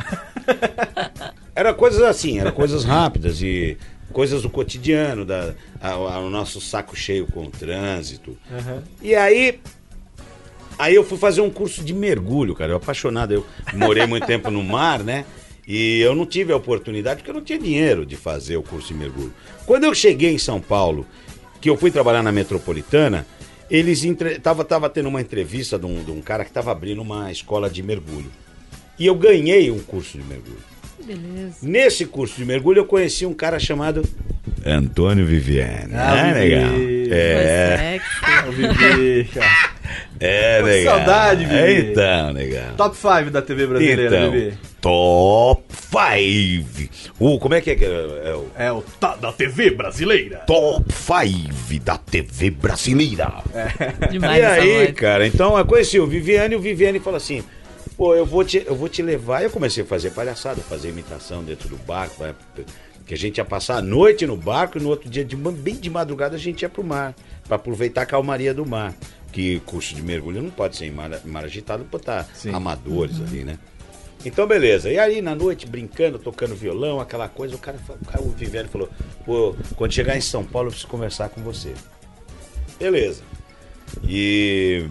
[1.55, 3.77] era coisas assim, eram coisas rápidas e
[4.11, 8.37] coisas do cotidiano, da, a- a- o nosso saco cheio com o trânsito.
[9.01, 9.59] E aí,
[10.77, 12.71] aí eu fui fazer um curso de mergulho, cara.
[12.73, 15.25] Eu apaixonado, eu morei muito tempo no mar, né?
[15.67, 18.87] E eu não tive a oportunidade porque eu não tinha dinheiro de fazer o curso
[18.89, 19.33] de mergulho.
[19.65, 21.05] Quando eu cheguei em São Paulo,
[21.59, 23.25] que eu fui trabalhar na Metropolitana,
[23.69, 24.39] eles entre...
[24.39, 27.69] tava, tava tendo uma entrevista de um, de um cara que estava abrindo uma escola
[27.69, 28.32] de mergulho.
[28.97, 30.76] E eu ganhei um curso de mergulho.
[31.07, 31.55] Beleza.
[31.63, 34.03] Nesse curso de mergulho eu conheci um cara chamado
[34.65, 35.93] Antônio Viviane.
[35.93, 36.71] Ah, é legal.
[37.09, 37.99] É,
[38.47, 39.69] Ô, Vivi, cara.
[40.19, 40.97] é Pô, legal.
[40.97, 41.91] saudade, Vivi.
[41.91, 42.73] Então, legal.
[42.75, 44.57] Top 5 da TV brasileira, Então, Vivi.
[44.81, 46.89] top 5.
[47.19, 47.75] Uh, como é que é?
[47.75, 50.39] que é, é o É o tá da TV brasileira.
[50.45, 53.31] top 5 da TV brasileira.
[54.11, 57.43] Demais e aí, cara, então eu conheci o Viviane e o Viviane falou assim:
[57.97, 59.43] pô, eu vou, te, eu vou te levar.
[59.43, 62.23] Eu comecei a fazer palhaçada, fazer imitação dentro do barco,
[63.05, 65.75] que a gente ia passar a noite no barco e no outro dia, de, bem
[65.75, 67.15] de madrugada, a gente ia pro mar,
[67.47, 68.93] pra aproveitar a calmaria do mar.
[69.31, 73.57] Que curso de mergulho não pode ser em mar, mar agitado, botar amadores ali, né?
[74.25, 74.89] Então, beleza.
[74.91, 78.89] E aí, na noite, brincando, tocando violão, aquela coisa, o cara, o, cara, o falou:
[79.25, 81.73] pô, quando chegar em São Paulo, eu preciso conversar com você.
[82.79, 83.21] Beleza.
[84.03, 84.88] E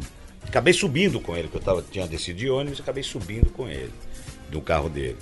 [0.49, 3.91] acabei subindo com ele, que eu tava, tinha descido de ônibus, acabei subindo com ele,
[4.51, 5.17] do carro dele.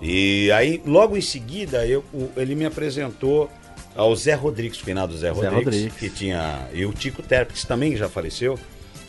[0.00, 2.04] E aí, logo em seguida, eu,
[2.36, 3.50] ele me apresentou
[3.94, 5.94] ao Zé Rodrigues, finado Zé Rodrigues, Rodrigues.
[5.94, 6.68] que tinha.
[6.74, 8.58] E o Tico Terpes também já faleceu.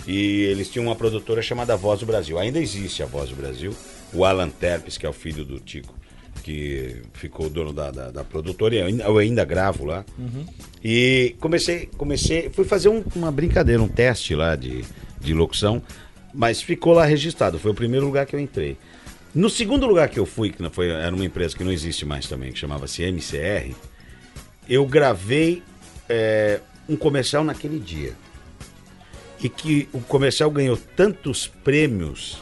[0.08, 2.40] E eles tinham uma produtora chamada Voz do Brasil.
[2.40, 3.74] Ainda existe a Voz do Brasil.
[4.14, 5.94] O Alan Terpes, que é o filho do Tico,
[6.42, 10.06] que ficou dono da, da, da produtora, e eu ainda, eu ainda gravo lá.
[10.82, 14.86] E comecei, comecei, fui fazer um- uma brincadeira, um teste lá de,
[15.20, 15.82] de locução,
[16.34, 17.60] mas ficou lá registrado.
[17.60, 18.78] Foi o primeiro lugar que eu entrei.
[19.34, 22.06] No segundo lugar que eu fui, que não foi, era uma empresa que não existe
[22.06, 23.76] mais também, que chamava-se MCR,
[24.68, 25.62] eu gravei
[26.10, 28.14] é, um comercial naquele dia.
[29.40, 32.40] E que o comercial ganhou tantos prêmios,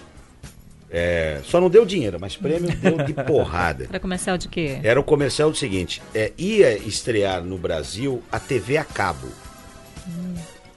[0.90, 3.86] é, só não deu dinheiro, mas prêmio deu de porrada.
[3.86, 4.80] Pra comercial de quê?
[4.82, 9.28] Era o comercial do seguinte: é, ia estrear no Brasil a TV a cabo.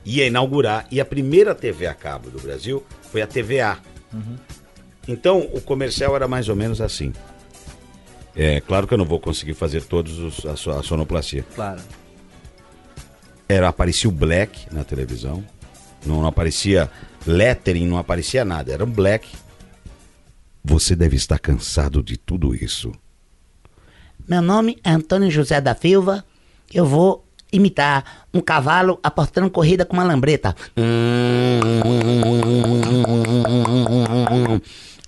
[0.08, 0.86] Ia inaugurar.
[0.90, 3.78] E a primeira TV a cabo do Brasil foi a TVA.
[5.06, 7.12] Então o comercial era mais ou menos assim.
[8.34, 11.44] É claro que eu não vou conseguir fazer todos os, a, a sonoplastia.
[11.54, 11.82] Claro.
[13.46, 15.44] Era, aparecia o black na televisão.
[16.06, 16.90] Não, não aparecia
[17.26, 18.72] lettering, não aparecia nada.
[18.72, 19.28] Era um black.
[20.64, 22.92] Você deve estar cansado de tudo isso.
[24.26, 26.24] Meu nome é Antônio José da Silva.
[26.72, 30.54] Eu vou imitar um cavalo apostando corrida com uma lambreta.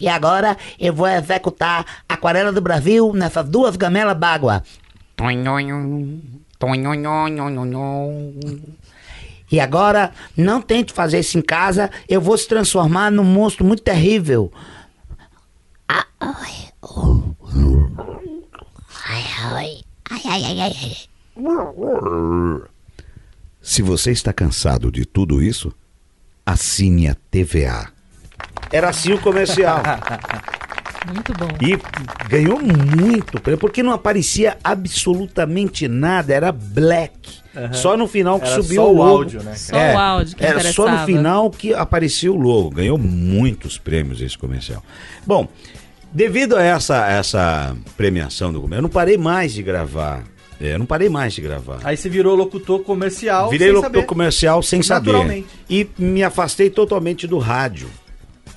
[0.00, 4.62] E agora eu vou executar a aquarela do Brasil nessas duas gamelas d'água.
[9.52, 13.82] E agora, não tente fazer isso em casa, eu vou se transformar num monstro muito
[13.82, 14.52] terrível.
[15.88, 16.04] Ai,
[20.24, 20.96] ai, ai, ai.
[23.62, 25.72] Se você está cansado de tudo isso,
[26.44, 27.88] assine a TVA.
[28.72, 29.82] Era assim o comercial.
[31.12, 31.48] Muito bom.
[31.62, 31.78] E
[32.28, 37.40] ganhou muito prêmio, porque não aparecia absolutamente nada, era black.
[37.56, 37.72] Aham.
[37.72, 39.08] Só no final que Era subiu só o logo.
[39.08, 39.54] áudio, né?
[39.56, 42.70] Só o áudio que Era só no final que apareceu o logo.
[42.70, 44.84] Ganhou muitos prêmios esse comercial.
[45.26, 45.48] Bom,
[46.12, 50.22] devido a essa, essa premiação do comercial, eu não parei mais de gravar.
[50.60, 51.80] É, eu não parei mais de gravar.
[51.82, 53.48] Aí você virou locutor comercial.
[53.48, 54.06] Virei locutor saber.
[54.06, 55.44] comercial sem saber.
[55.68, 57.88] E me afastei totalmente do rádio.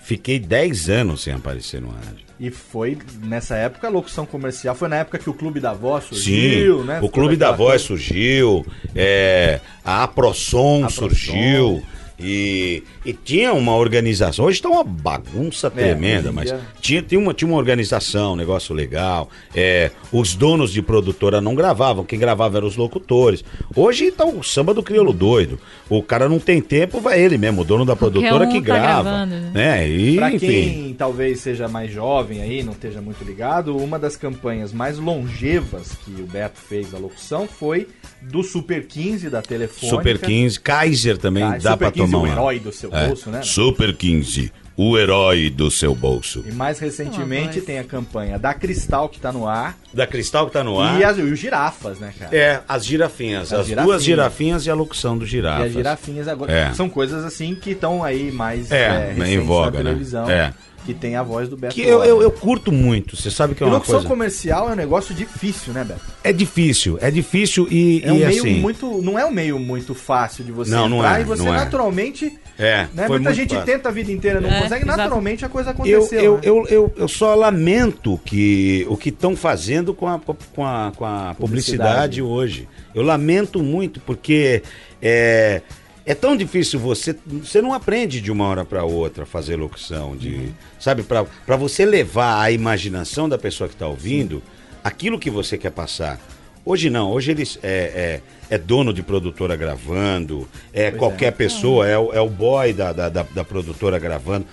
[0.03, 2.23] Fiquei 10 anos sem aparecer no rádio.
[2.37, 4.75] E foi nessa época a locução comercial.
[4.75, 6.99] Foi na época que o Clube da Voz surgiu, Sim, né?
[7.01, 7.85] o Clube da Voz coisa.
[7.85, 10.89] surgiu, é, a Aprosom Aprosom.
[10.89, 11.83] surgiu.
[12.24, 14.45] E, e tinha uma organização.
[14.45, 18.36] Hoje está uma bagunça tremenda, É, em mas tinha, tinha, uma, tinha uma organização, um
[18.36, 19.30] negócio legal.
[19.53, 23.43] É, os donos de produtora não gravavam, quem gravava eram os locutores.
[23.76, 25.59] Hoje tá o samba do crioulo doido.
[25.89, 28.61] O cara não tem tempo, vai ele mesmo, o dono da produtora um que tá
[28.61, 29.03] grava.
[29.03, 29.51] gravando, né?
[29.53, 29.89] né?
[29.89, 30.47] E, Pra enfim.
[30.47, 35.91] quem talvez seja mais jovem aí, não esteja muito ligado, uma das campanhas mais longevas
[36.05, 37.88] que o Beto fez da locução foi
[38.21, 39.88] do Super 15 da Telefônica.
[39.97, 42.32] Super 15, Kaiser também Ah, dá Super pra 15, tomar o uma.
[42.32, 43.41] herói do seu É, bolso, né?
[43.43, 46.43] Super 15, o herói do seu bolso.
[46.47, 49.78] E mais recentemente tem a campanha da Cristal que tá no ar.
[49.93, 50.99] Da Cristal que tá no ar.
[50.99, 52.36] E, as, e os girafas, né, cara?
[52.36, 53.53] É, as girafinhas.
[53.53, 53.86] As As, girafinhas.
[53.86, 55.66] duas girafinhas e a locução do E girafas.
[55.68, 56.74] as girafinhas agora É.
[56.74, 59.89] são coisas assim que estão aí mais É, é, em recentes voga, na né?
[59.91, 60.30] televisão.
[60.30, 60.53] É.
[60.86, 61.73] Que tem a voz do Beto.
[61.73, 63.15] Que eu, eu, eu curto muito.
[63.15, 64.07] Você sabe que é uma locução coisa.
[64.09, 66.01] comercial é um negócio difícil, né, Beto?
[66.23, 68.59] É difícil, é difícil e, É um e meio assim.
[68.59, 69.01] muito.
[69.01, 71.53] Não é um meio muito fácil de você Não, não entrar é, e você não
[71.53, 71.57] é.
[71.57, 72.38] naturalmente.
[72.59, 73.07] É, Né?
[73.07, 73.65] foi Muita muito gente fácil.
[73.65, 74.97] tenta a vida inteira, não É, consegue, exato.
[74.97, 76.19] naturalmente a coisa Eu, aconteceu.
[76.21, 76.39] eu, né?
[76.43, 81.05] eu, eu, eu só lamento que o que estão fazendo com a, com a, com
[81.05, 81.39] a publicidade.
[81.39, 82.21] Publicidade.
[82.21, 82.67] hoje.
[82.93, 84.61] Eu lamento muito, porque
[85.01, 85.61] é,
[86.05, 87.15] é tão difícil você.
[87.25, 90.15] Você não aprende de uma hora para outra fazer locução.
[90.15, 90.53] De, Uhum.
[90.79, 94.41] Sabe, para você levar a imaginação da pessoa que está ouvindo
[94.83, 96.19] aquilo que você quer passar.
[96.65, 101.31] Hoje não, hoje eles é, é, é dono de produtora gravando, é Pois qualquer é.
[101.31, 104.45] pessoa, é, o- é o boy da, da, da, da produtora gravando,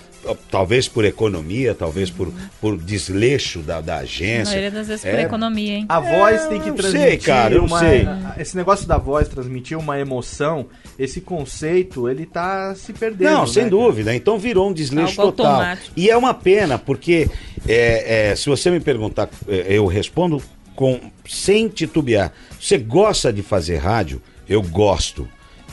[0.50, 4.44] talvez por economia, talvez por, por desleixo da, da A agência.
[4.52, 5.86] maioria das vezes É, por economia, hein?
[5.88, 7.78] A voz tem que eu transmitir sei, cara, eu uma.
[7.78, 8.06] sei.
[8.38, 10.66] Esse negócio da voz transmitir uma emoção,
[10.98, 13.30] esse conceito, ele tá se perdendo.
[13.30, 14.14] Não, sem né, dúvida.
[14.14, 15.54] Então virou um desleixo Algo total.
[15.54, 15.92] automático.
[15.96, 17.28] E é uma pena, porque
[17.66, 20.42] é, é, se você me perguntar, é, eu respondo
[20.74, 20.98] com
[21.28, 22.32] sem titubear.
[22.58, 24.20] Você gosta de fazer rádio?
[24.48, 25.28] Eu gosto.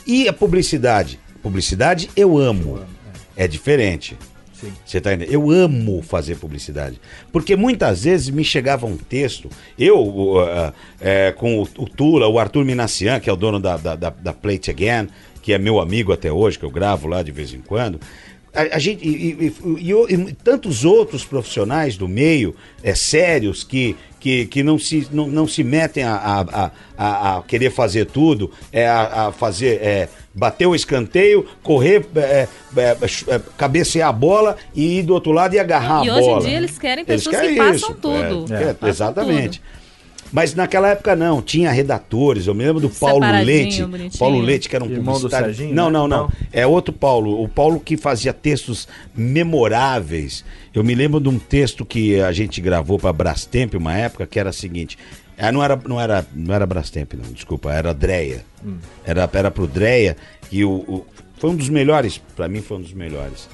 [0.06, 1.20] E a publicidade?
[1.41, 2.82] Publicidade eu amo.
[3.36, 4.18] É diferente.
[4.86, 5.34] Você tá entendendo?
[5.34, 6.99] Eu amo fazer publicidade.
[7.32, 12.39] Porque muitas vezes me chegava um texto, eu, ah, é, com o, o Tula, o
[12.39, 15.08] Arthur Minassian, que é o dono da, da, da, da Plate Again,
[15.41, 17.99] que é meu amigo até hoje, que eu gravo lá de vez em quando.
[18.53, 23.95] A, a gente, e- e- e- e tantos outros profissionais do meio, é, sérios, que,
[24.28, 28.51] que, que não, se, não, não se metem a, a, a- a, querer fazer tudo,
[28.73, 29.80] é, a, a fazer.
[29.82, 32.47] É, bater o escanteio, correr, é,
[32.78, 32.97] é,
[33.28, 36.30] é, cabecear a bola e ir do outro lado e agarrar E a hoje em
[36.30, 36.41] bola.
[36.45, 38.53] dia eles querem Eles pessoas querem que passam isso, tudo.
[38.53, 39.59] é, é, Passam exatamente.
[39.61, 39.76] tudo.
[40.32, 42.47] Mas naquela época não, tinha redatores.
[42.47, 43.84] Eu me lembro do Paulo Leite.
[43.84, 44.11] bonitinho.
[44.19, 45.30] Paulo Leite, que era um Irmão do.
[45.30, 45.91] Serginho, não, né?
[45.91, 46.32] não, não, Não.
[46.51, 47.41] É outro Paulo.
[47.41, 50.43] O Paulo que fazia textos memoráveis.
[50.73, 54.39] Eu me lembro de um texto que a gente gravou para Brastemp uma época que
[54.39, 54.97] era o seguinte.
[55.38, 58.43] Ah, não era, não era, não era Brastemp, não, desculpa, era Dreia.
[59.05, 60.17] Era, era pro Dreia
[60.51, 61.05] e o, o-
[61.38, 63.47] foi um dos melhores, para mim foi um dos melhores.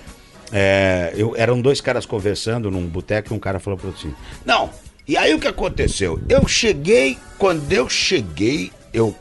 [0.51, 4.15] É, eu, eram dois caras conversando num boteco e um cara falou para outro assim:
[4.45, 4.69] Não,
[5.07, 6.19] e aí o que aconteceu?
[6.29, 9.15] Eu cheguei, quando eu cheguei, eu.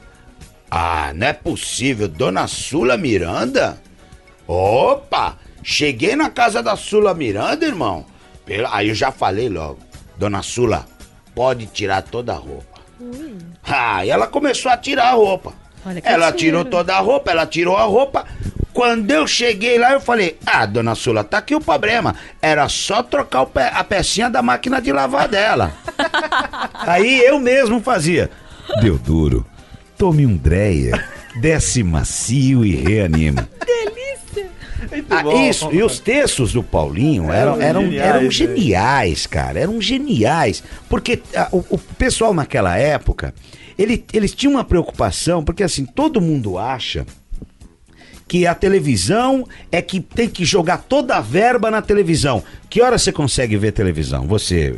[0.71, 3.81] Ah, não é possível, Dona Sula Miranda?
[4.47, 5.37] Opa!
[5.63, 8.05] Cheguei na casa da Sula Miranda, irmão.
[8.71, 9.79] Aí eu já falei logo:
[10.17, 10.87] Dona Sula,
[11.35, 12.81] pode tirar toda a roupa.
[13.65, 15.53] Ah, e ela começou a tirar a roupa.
[15.85, 16.39] Olha que Ela tiro.
[16.39, 18.25] tirou toda a roupa, ela tirou a roupa.
[18.83, 22.17] Quando eu cheguei lá, eu falei: Ah, dona Sula, tá aqui o problema.
[22.43, 25.73] Era só trocar o pe- a pecinha da máquina de lavar dela.
[26.81, 28.29] Aí eu mesmo fazia.
[28.81, 29.47] Deu duro.
[29.97, 31.01] Tome um Dreia,
[31.37, 33.49] desce macio e reanima.
[34.91, 35.49] Muito Ah, bom.
[35.49, 38.31] isso, e os textos do Paulinho eram, Eram eram, geniais, eram né?
[38.33, 39.61] geniais, cara.
[39.61, 40.65] Eram geniais.
[40.89, 43.33] Porque ah, o, o pessoal naquela época,
[43.79, 47.07] ele, eles tinham uma preocupação, porque assim, todo mundo acha
[48.33, 52.43] que a televisão é que tem que jogar toda a verba na televisão.
[52.71, 54.27] Que hora você consegue ver televisão?
[54.27, 54.75] Você,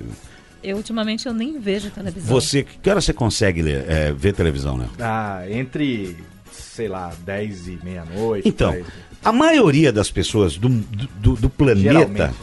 [0.61, 2.29] Eu ultimamente eu nem vejo televisão.
[2.29, 4.89] Você, que hora você consegue é, ver televisão, né?
[4.99, 6.17] Ah, entre,
[6.51, 8.49] sei lá, 10 e meia-noite.
[8.49, 8.77] Então,
[9.25, 12.35] a maioria das pessoas do, do, do planeta Geralmente.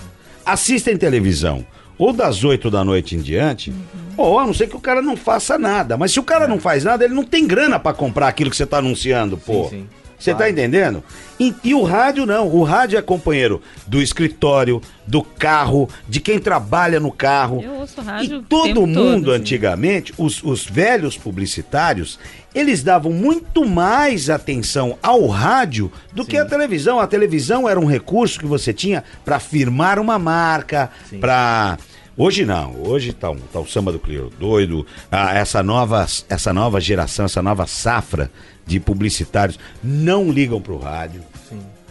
[0.45, 1.65] assistem televisão
[1.97, 3.73] ou das 8 da noite em diante,
[4.15, 5.97] ou a não ser que o cara não faça nada.
[5.97, 8.55] Mas se o cara não faz nada, ele não tem grana pra comprar aquilo que
[8.55, 9.67] você tá anunciando, pô.
[9.67, 9.85] sim.
[10.21, 10.51] Você tá Claro.
[10.51, 11.03] entendendo?
[11.39, 12.47] E, e o rádio não.
[12.47, 17.61] O rádio é companheiro do escritório, do carro, de quem trabalha no carro.
[17.63, 19.31] Eu ouço rádio E todo mundo, todo.
[19.31, 22.19] antigamente, os, os velhos publicitários,
[22.53, 26.99] eles davam muito mais atenção ao rádio do que à televisão.
[26.99, 31.77] A televisão era um recurso que você tinha para firmar uma marca, para
[32.17, 36.53] Hoje não, hoje tá, um- tá o samba do Clio doido, ah, essa, nova, essa
[36.53, 38.29] nova geração, essa nova safra
[38.71, 41.21] de publicitários não ligam pro rádio.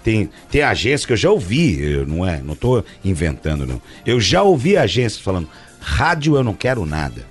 [0.02, 3.80] Tem, tem agência que eu já ouvi, eu não é, não tô inventando não.
[4.06, 5.46] Eu já ouvi agências falando,
[5.78, 7.26] rádio eu não quero nada.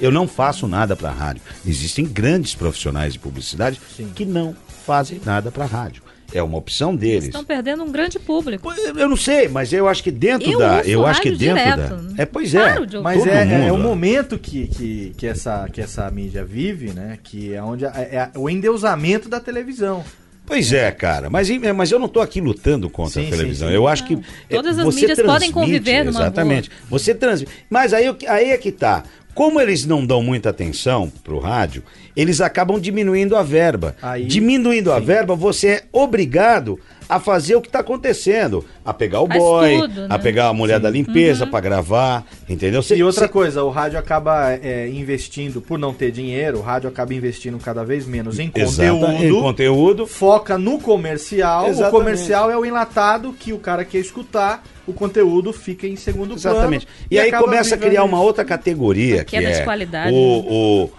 [0.00, 1.42] Eu não faço nada para rádio.
[1.66, 3.78] Existem grandes profissionais de publicidade
[4.14, 4.56] que não
[4.86, 6.02] fazem nada para rádio.
[6.32, 7.24] É uma opção deles.
[7.26, 8.70] Estão perdendo um grande público.
[8.96, 11.96] Eu não sei, mas eu acho que dentro Eu da, eu acho que dentro direto.
[11.96, 12.78] da, é pois é.
[12.78, 13.00] Ouvir.
[13.00, 13.78] Mas é, é- é mundo, o ó.
[13.78, 17.18] momento que, que, que, essa, que essa mídia vive, né?
[17.22, 20.04] Que é onde é, é o endeusamento da televisão.
[20.46, 23.68] Pois é, cara, mas, mas eu não tô aqui lutando contra Sim, a televisão.
[23.68, 23.76] sim, sim.
[23.76, 24.14] Eu acho que
[24.48, 26.68] é, Todas as você mídias podem conviver numa Exatamente.
[26.88, 27.52] Você transmite.
[27.70, 29.04] Mas aí, o aí é que tá.
[29.34, 31.82] Como eles não dão muita atenção pro rádio,
[32.16, 33.94] eles acabam diminuindo a verba.
[34.02, 36.78] Aí- diminuindo a verba, você é obrigado
[37.08, 40.18] a fazer o que tá acontecendo, a pegar o Faz boy, tudo, a né?
[40.18, 42.82] pegar a mulher da limpeza pra gravar, entendeu?
[42.82, 46.62] Cê- e outra cê- coisa, o rádio acaba é, investindo, por não ter dinheiro, o
[46.62, 49.24] rádio acaba investindo cada vez menos em Exata- conteúdo.
[49.24, 50.06] em conteúdo.
[50.06, 51.66] Foca no comercial.
[51.66, 51.88] Exatamente.
[51.88, 56.34] O comercial é o enlatado que o cara quer escutar, o conteúdo fica em segundo
[56.34, 56.86] Exatamente.
[56.86, 56.98] plano.
[57.10, 60.16] E, aí começa a criar uma outra categoria Uma que é de qualidade, o,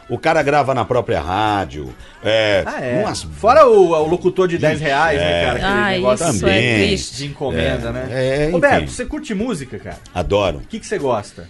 [0.10, 1.94] o, o cara grava na própria rádio.
[2.24, 3.02] É, Ah, é.
[3.04, 5.46] umas- Fora o, o locutor de 10 reais, né, É.
[5.46, 5.56] cara?
[5.58, 6.58] Aquele Ah, negócio isso Também.
[6.66, 7.18] é triste.
[7.18, 8.08] de encomenda, É, né?
[8.48, 8.50] é.
[8.52, 9.98] Roberto, você curte música, cara?
[10.14, 10.58] Adoro.
[10.58, 11.48] O que, que você gosta?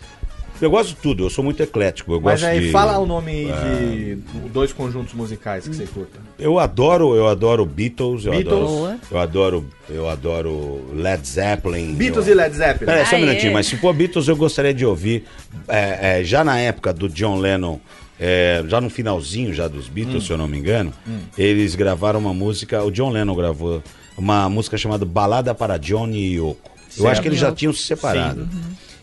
[0.61, 2.13] Eu gosto de tudo, eu sou muito eclético.
[2.13, 4.15] Eu Mas gosto aí, de, fala o nome de
[4.49, 6.19] dois conjuntos musicais que você curta.
[6.37, 8.53] Eu adoro, eu adoro Beatles, eu Beatles.
[8.53, 8.99] adoro.
[9.09, 11.95] Eu adoro, eu adoro Led Zeppelin.
[11.95, 12.33] Beatles eu...
[12.33, 12.85] e Led Zeppelin.
[12.85, 15.25] Peraí, só um minutinho, mas se for Beatles, eu gostaria de ouvir,
[15.67, 17.79] é, é, já na época do John Lennon,
[18.19, 19.91] é, já no finalzinho já dos Hum.
[19.93, 20.93] Beatles, se eu não me engano,
[21.37, 23.81] eles gravaram uma música, o John Lennon gravou
[24.15, 26.69] uma música chamada Balada para Johnny e Yoko.
[26.97, 28.47] Eu acho que eles já tinham se separado.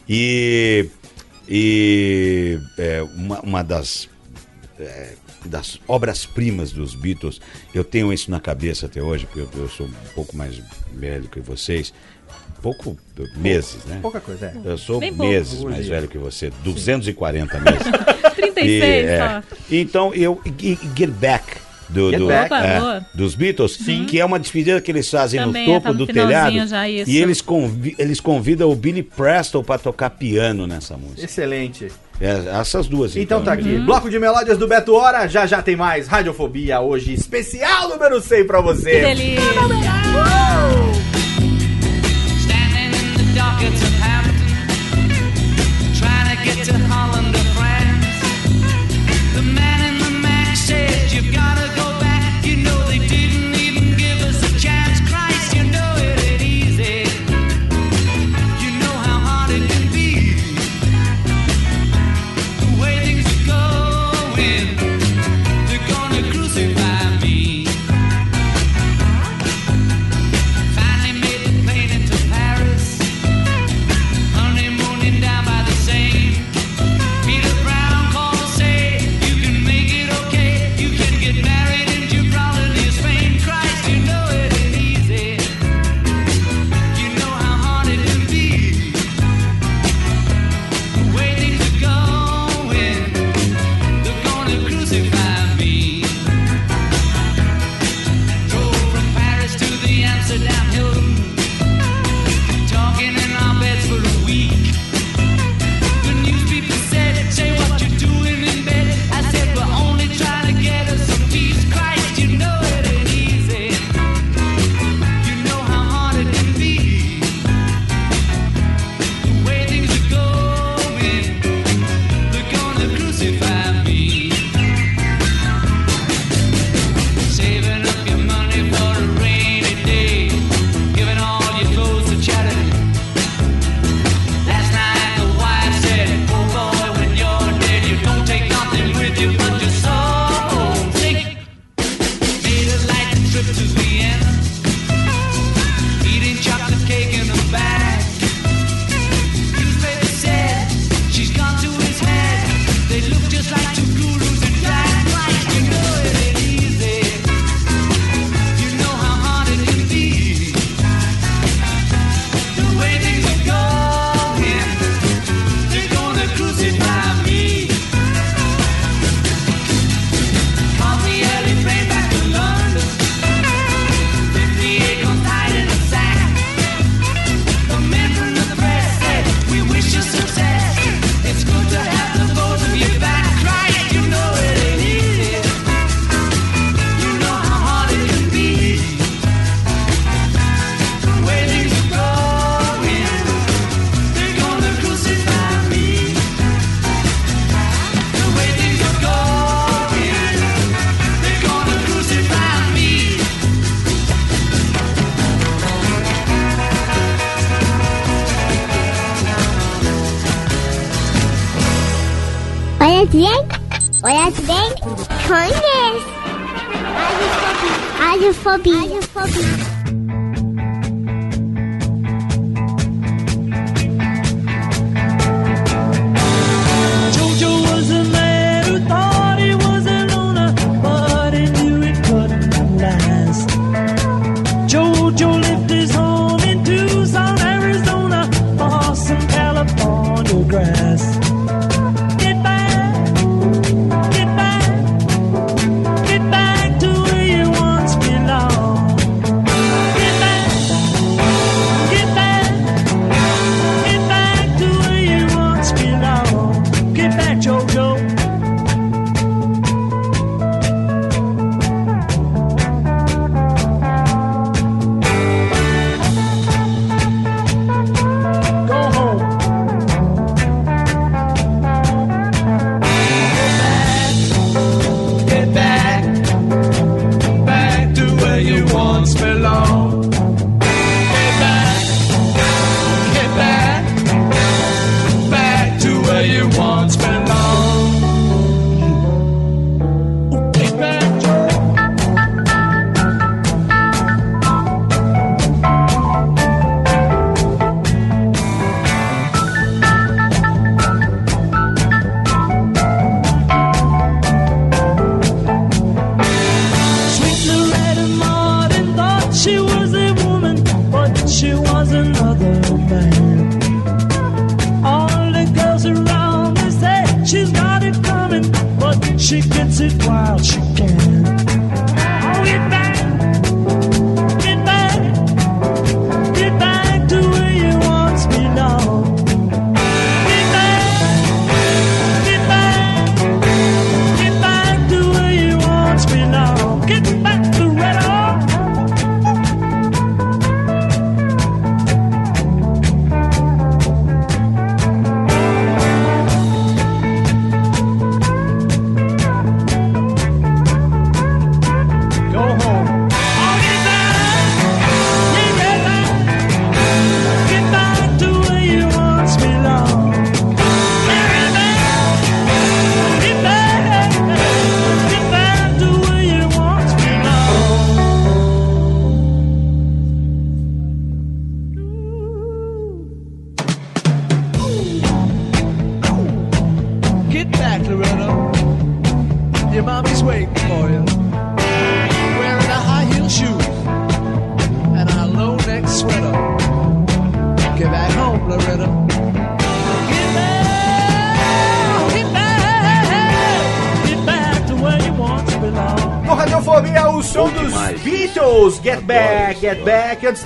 [0.09, 0.89] E,
[1.49, 4.09] e é, uma, uma das
[4.79, 5.13] é,
[5.45, 7.41] das obras-primas dos Beatles.
[7.75, 10.61] Eu tenho isso na cabeça até hoje, porque eu, eu sou um pouco mais
[10.93, 11.93] velho que vocês.
[12.61, 12.99] Pouco
[13.37, 14.01] meses, né?
[14.03, 14.69] Pouca coisa, é.
[14.69, 15.31] Eu sou Bem pouco.
[15.31, 15.89] meses mais Hoje.
[15.91, 17.79] velho que você, 240 meses.
[18.35, 19.43] 36 E, é.
[19.71, 20.41] Então, eu.
[20.61, 21.68] e Get Back.
[21.89, 23.77] Do, do- é, dos Beatles,
[24.07, 26.67] que é uma despedida que eles fazem Também, no é, topo tá no do telhado.
[26.67, 26.87] já.
[26.89, 31.25] E eles, convi eles convidam o Billy Preston para tocar piano nessa música.
[31.25, 31.89] Excelente.
[32.21, 33.17] É, essas duas.
[33.17, 33.77] Então tá querido.
[33.77, 33.87] aqui.
[33.87, 35.27] Bloco de melódias do Beto Hora.
[35.29, 37.15] Já já tem mais Radiofobia hoje.
[37.15, 38.91] Especial número 100 pra você.
[38.91, 39.43] Que delícia.
[42.45, 43.98] Standing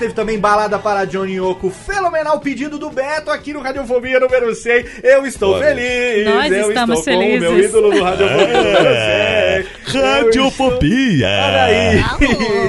[0.03, 4.85] teve também balada para Johnny Oco, Fenomenal pedido do Beto aqui no Radiofobia número 100.
[5.01, 6.27] Eu estou feliz.
[6.27, 7.47] Nós eu estamos estou felizes.
[7.47, 10.03] com o meu ídolo do Radiofobia número 100.
[10.03, 11.29] Radiofobia.
[11.29, 11.47] Estou...
[11.47, 12.05] Olha aí.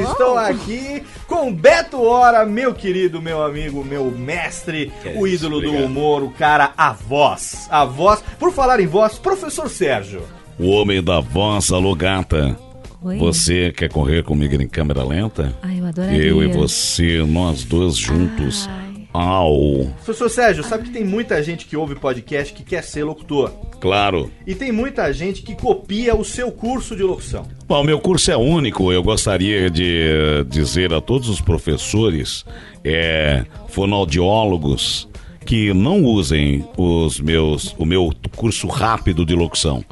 [0.12, 5.86] estou aqui com Beto Hora, meu querido, meu amigo, meu mestre, o ídolo isso, do
[5.86, 7.68] humor, o cara, a voz.
[7.72, 8.24] A voz.
[8.38, 10.22] Por falar em voz, professor Sérgio.
[10.60, 12.56] O homem da voz, alô gata.
[13.04, 13.18] Oi?
[13.18, 15.54] Você quer correr comigo em câmera lenta?
[15.62, 16.24] Ai, eu adoraria.
[16.24, 18.68] Eu e você, nós dois juntos.
[18.70, 18.84] Ai.
[19.12, 19.86] Au.
[20.04, 23.52] Professor Sérgio, sabe que tem muita gente que ouve podcast que quer ser locutor?
[23.80, 24.32] Claro.
[24.48, 27.46] E tem muita gente que copia o seu curso de locução.
[27.68, 28.92] Bom, o meu curso é único.
[28.92, 32.44] Eu gostaria de dizer a todos os professores,
[32.84, 35.08] é, fonoaudiólogos,
[35.46, 39.84] que não usem os meus, o meu curso rápido de locução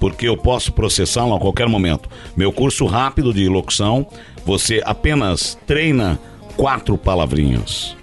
[0.00, 2.08] porque eu posso processá-lo a qualquer momento.
[2.36, 4.06] Meu curso rápido de locução,
[4.44, 6.18] você apenas treina
[6.56, 7.96] quatro palavrinhas.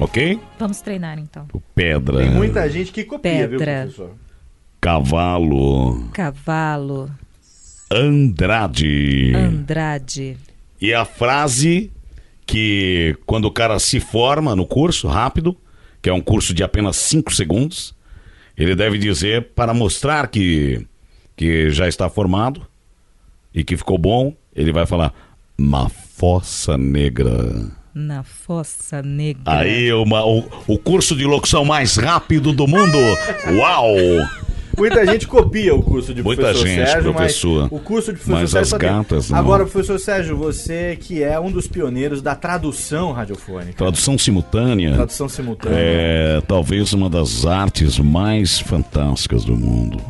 [0.00, 0.40] Ok?
[0.58, 1.46] Vamos treinar então.
[1.74, 3.82] Pedra, Tem muita gente que copia, viu, Pedra.
[3.82, 4.10] professor?
[4.80, 7.10] cavalo, Cavalo,
[7.90, 9.32] Andrade.
[9.34, 10.36] Andrade.
[10.80, 11.90] E a frase
[12.46, 15.56] que quando o cara se forma no curso rápido,
[16.02, 17.94] que é um curso de apenas 5 segundos,
[18.58, 20.86] ele deve dizer para mostrar que,
[21.36, 22.62] que já está formado
[23.54, 25.12] e que ficou bom, ele vai falar
[25.58, 27.70] na fossa negra.
[27.94, 29.42] Na fossa negra.
[29.46, 32.98] Aí uma, o, o curso de locução mais rápido do mundo.
[33.56, 33.94] Uau!
[34.76, 37.62] Muita gente copia o curso de Muita professor gente, Sérgio, professor.
[37.62, 39.38] mas o curso de professor Mas Sérgio as gatas, não.
[39.38, 43.74] Agora, professor Sérgio, você que é um dos pioneiros da tradução radiofônica.
[43.74, 44.94] Tradução simultânea.
[44.94, 45.76] Tradução simultânea.
[45.78, 50.00] É talvez uma das artes mais fantásticas do mundo.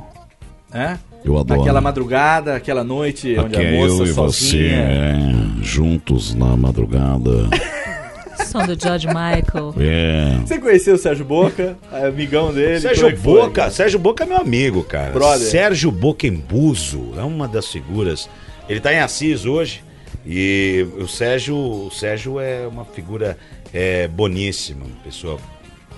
[0.72, 0.96] É?
[1.24, 1.62] Eu adoro.
[1.62, 4.76] Aquela madrugada, aquela noite onde Aqui a é moça eu e você, sozinha...
[4.76, 7.48] é, juntos na madrugada.
[8.46, 9.74] Som do George Michael.
[9.78, 10.38] É.
[10.44, 12.80] Você conheceu o Sérgio Boca, amigão dele?
[12.80, 13.40] Sérgio como é que foi?
[13.40, 15.12] Boca, Sérgio Boca é meu amigo, cara.
[15.12, 15.48] Brother.
[15.48, 18.28] Sérgio Boquembuso é uma das figuras.
[18.68, 19.82] Ele tá em Assis hoje
[20.26, 23.38] e o Sérgio, o Sérgio é uma figura
[23.72, 25.38] é, boníssima, uma pessoa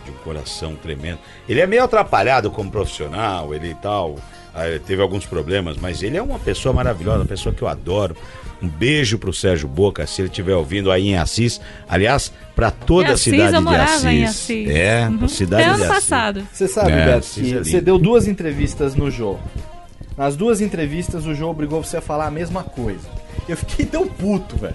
[0.05, 1.19] de um coração tremendo.
[1.49, 4.17] Ele é meio atrapalhado como profissional, ele e tal.
[4.57, 7.69] Ah, ele teve alguns problemas, mas ele é uma pessoa maravilhosa, uma pessoa que eu
[7.69, 8.17] adoro.
[8.63, 11.61] Um beijo pro Sérgio Boca, se ele estiver ouvindo aí em Assis.
[11.87, 14.05] Aliás, para toda Em a Assis, cidade eu de Assis.
[14.07, 14.69] em Assis.
[14.71, 15.29] É, Uhum.
[15.29, 16.09] cidade Até de ano Assis.
[16.09, 16.43] passado.
[16.51, 19.37] Você sabe, É, Beto, Assis que é você deu duas entrevistas no Jô.
[20.17, 23.07] Nas duas entrevistas, o Jô obrigou você a falar a mesma coisa.
[23.47, 24.75] Eu fiquei tão puto, velho.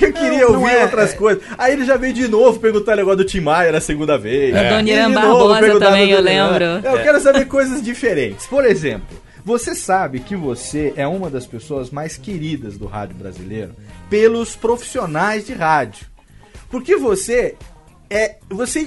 [0.00, 1.42] Eu queria Não, não ouvir é- outras coisas.
[1.58, 4.54] Aí ele já veio de novo perguntar o negócio do Tim Maia na segunda vez.
[4.54, 6.64] A Dona Irã de Barbosa também, eu lembro.
[6.64, 8.46] Eu quero saber coisas diferentes.
[8.46, 13.72] Por exemplo, você sabe que você é uma das pessoas mais queridas do rádio brasileiro
[14.08, 16.06] pelos profissionais de rádio.
[16.70, 17.56] Porque você
[18.08, 18.36] é.
[18.50, 18.84] Você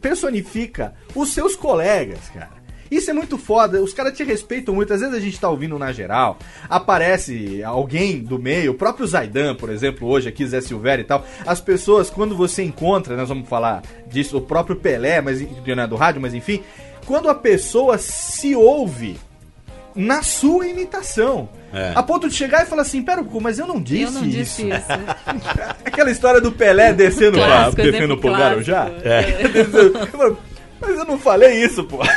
[0.00, 2.61] personifica os seus colegas, cara.
[2.92, 4.92] Isso é muito foda, os caras te respeitam muito.
[4.92, 6.36] Às vezes a gente tá ouvindo na geral,
[6.68, 11.24] aparece alguém do meio, o próprio Zaidan, por exemplo, hoje aqui, Zé Silvério e tal.
[11.46, 15.96] As pessoas, quando você encontra, nós vamos falar disso, o próprio Pelé, mas é do
[15.96, 16.62] rádio, mas enfim,
[17.06, 19.18] quando a pessoa se ouve
[19.94, 21.48] na sua imitação.
[21.72, 21.92] É.
[21.94, 24.68] A ponto de chegar e falar assim, pera, mas eu não disse Eu não disse
[24.68, 24.68] isso.
[24.68, 24.86] isso.
[25.84, 28.70] Aquela história do Pelé descendo, pra, Clássico, descendo exemplo pro clássico.
[29.02, 30.42] É.
[30.82, 31.98] Mas eu não falei isso, pô.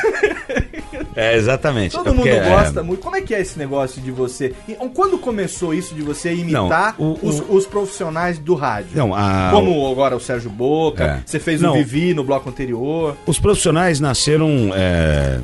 [1.17, 1.93] É, exatamente.
[1.95, 3.01] Todo É mundo porque, é, gosta muito.
[3.01, 4.53] Como é que é esse negócio de você...
[4.93, 8.89] Quando começou isso de você imitar Não, o- os, o- os profissionais do rádio?
[8.95, 11.21] Não, a- Como agora o Sérgio Boca, É.
[11.25, 11.71] você fez Não.
[11.71, 13.15] o Vivi no bloco anterior.
[13.25, 14.71] Os profissionais nasceram.
[14.75, 15.39] é,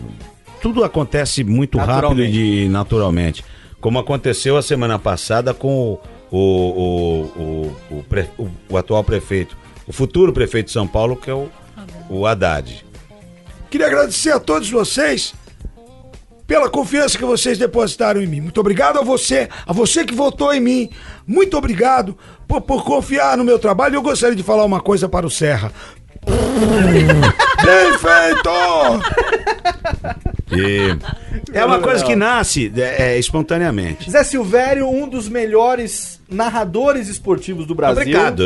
[0.61, 2.37] tudo acontece muito rápido Naturalmente.
[2.37, 3.45] e naturalmente.
[3.79, 5.97] Como aconteceu a semana passada com
[6.29, 7.21] o, o,
[7.91, 9.57] o, o, pre- o- o atual prefeito,
[9.87, 11.47] o futuro prefeito de São Paulo, que é o,
[12.09, 12.85] o Haddad.
[13.71, 15.33] Queria agradecer a todos vocês
[16.45, 18.41] pela confiança que vocês depositaram em mim.
[18.41, 20.89] Muito obrigado a você, a você que votou em mim.
[21.25, 23.95] Muito obrigado por, por confiar no meu trabalho.
[23.95, 25.71] Eu gostaria de falar uma coisa para o Serra.
[26.25, 28.49] Bem feito!
[30.53, 30.97] E
[31.57, 34.09] é uma coisa que nasce é, é, espontaneamente.
[34.11, 38.01] Zé Silvério, um dos melhores narradores esportivos do Brasil.
[38.01, 38.43] Obrigado.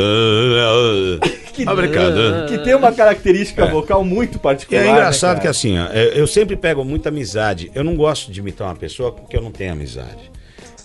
[1.52, 2.46] Que, Obrigado.
[2.48, 3.70] que tem uma característica É.
[3.70, 4.84] vocal muito E particular.
[4.84, 7.70] é engraçado né, que assim, ó, é, eu sempre pego muita amizade.
[7.74, 10.30] Eu não gosto de imitar uma pessoa com que eu não tenho amizade.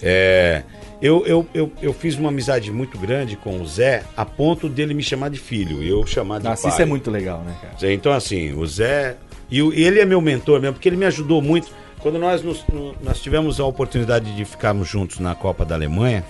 [0.02, 0.64] É,
[1.02, 4.94] eu, eu, eu, eu fiz uma amizade muito grande com o Zé a ponto dele
[4.94, 6.72] me chamar de filho e eu chamar de Nossa, pai.
[6.72, 7.94] isso é muito legal, né, cara?
[7.94, 9.18] Então, assim, o Zé.
[9.50, 11.68] E ele é meu mentor mesmo, porque ele me ajudou muito.
[12.00, 16.24] Quando nós, nos- no- nós tivemos a oportunidade de ficarmos juntos na Copa da Alemanha,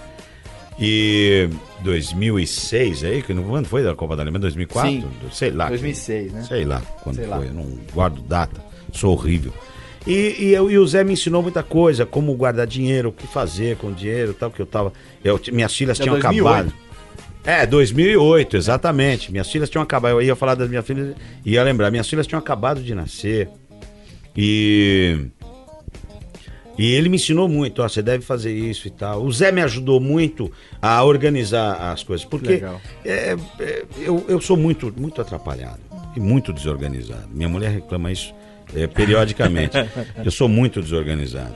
[0.79, 1.47] e
[1.81, 4.41] 2006 aí, que não quando foi da Copa da Alemanha?
[4.41, 4.89] 2004?
[4.91, 5.05] Sim.
[5.31, 5.67] Sei lá.
[5.67, 6.43] 2006, né?
[6.43, 7.37] Sei lá quando Sei lá.
[7.37, 9.53] foi, eu não guardo data, sou horrível.
[10.07, 13.27] E, e, eu- e o Zé me ensinou muita coisa, como guardar dinheiro, o que
[13.27, 14.91] fazer com dinheiro, tal, que eu tava.
[15.23, 16.47] Eu, minhas filhas É tinham 2008.
[16.47, 16.73] acabado.
[17.43, 19.31] É, 2008, exatamente.
[19.31, 20.11] Minhas filhas tinham acabado.
[20.13, 21.89] Eu ia falar das minhas filhas, ia lembrar.
[21.91, 23.49] Minhas filhas tinham acabado de nascer.
[24.35, 25.27] E.
[26.77, 29.21] E ele me ensinou muito, ó, você deve fazer isso e tal.
[29.23, 32.63] O Zé me ajudou muito a organizar as coisas, porque
[33.05, 35.79] é, é, eu, eu sou muito, muito atrapalhado
[36.15, 37.27] e muito desorganizado.
[37.29, 38.33] Minha mulher reclama isso
[38.75, 39.77] é, periodicamente.
[40.23, 41.55] eu sou muito desorganizado.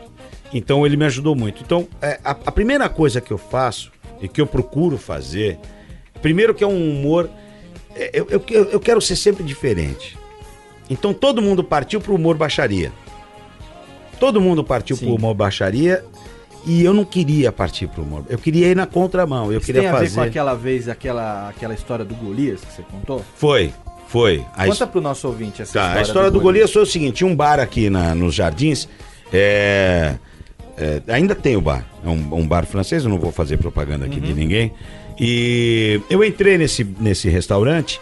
[0.54, 1.62] Então ele me ajudou muito.
[1.64, 3.92] Então é, a, a primeira coisa que eu faço
[4.22, 5.60] e que eu procuro fazer,
[6.22, 7.30] primeiro que é um humor,
[7.96, 10.18] é, eu, eu, eu quero ser sempre diferente.
[10.90, 12.92] Então todo mundo partiu pro humor baixaria.
[14.20, 16.06] Todo mundo partiu pro humor baixaria
[16.66, 18.26] e eu não queria partir pro humor.
[18.30, 19.52] Eu queria ir na contramão.
[19.52, 20.16] Eu Isso queria tem a ver fazer.
[20.16, 23.24] com aquela vez, aquela, aquela história do Golias que você contou?
[23.36, 23.72] Foi,
[24.08, 24.44] foi.
[24.56, 26.00] A Conta pro nosso ouvinte essa Tá, história.
[26.00, 28.88] a história do Golias foi o seguinte: tinha um bar aqui na, nos Jardins.
[29.34, 30.16] é,
[30.78, 31.86] é, ainda tem o bar.
[32.06, 34.72] É um, um bar francês, eu não vou fazer propaganda aqui de ninguém.
[35.20, 38.00] E eu entrei nesse, nesse restaurante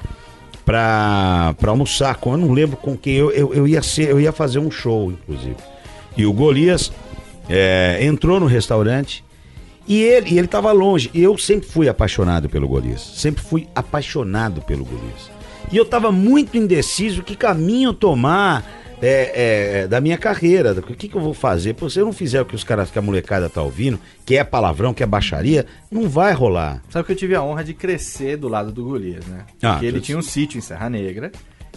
[0.65, 2.15] pra, pra almoçar.
[2.15, 3.13] Com, eu não lembro com quem.
[3.15, 5.55] Eu, eu, eu ia ser, eu ia fazer um show, inclusive.
[6.17, 6.91] E o Golias
[7.49, 9.23] é, entrou no restaurante.
[9.87, 11.11] E ele, e ele tava longe.
[11.13, 13.01] E eu sempre fui apaixonado pelo Golias.
[13.15, 15.29] Sempre fui apaixonado pelo Golias.
[15.71, 18.63] E eu tava muito indeciso que caminho tomar
[19.01, 20.71] é, é, da minha carreira.
[20.73, 21.73] O que, que eu vou fazer?
[21.73, 24.37] Pô, se eu não fizer o que os caras, que a molecada tá ouvindo, que
[24.37, 26.81] é palavrão, que é baixaria, não vai rolar.
[26.89, 29.45] Sabe que eu tive a honra de crescer do lado do Golias, né?
[29.61, 31.31] Ah, Porque ele tinha um sítio em Serra Negra.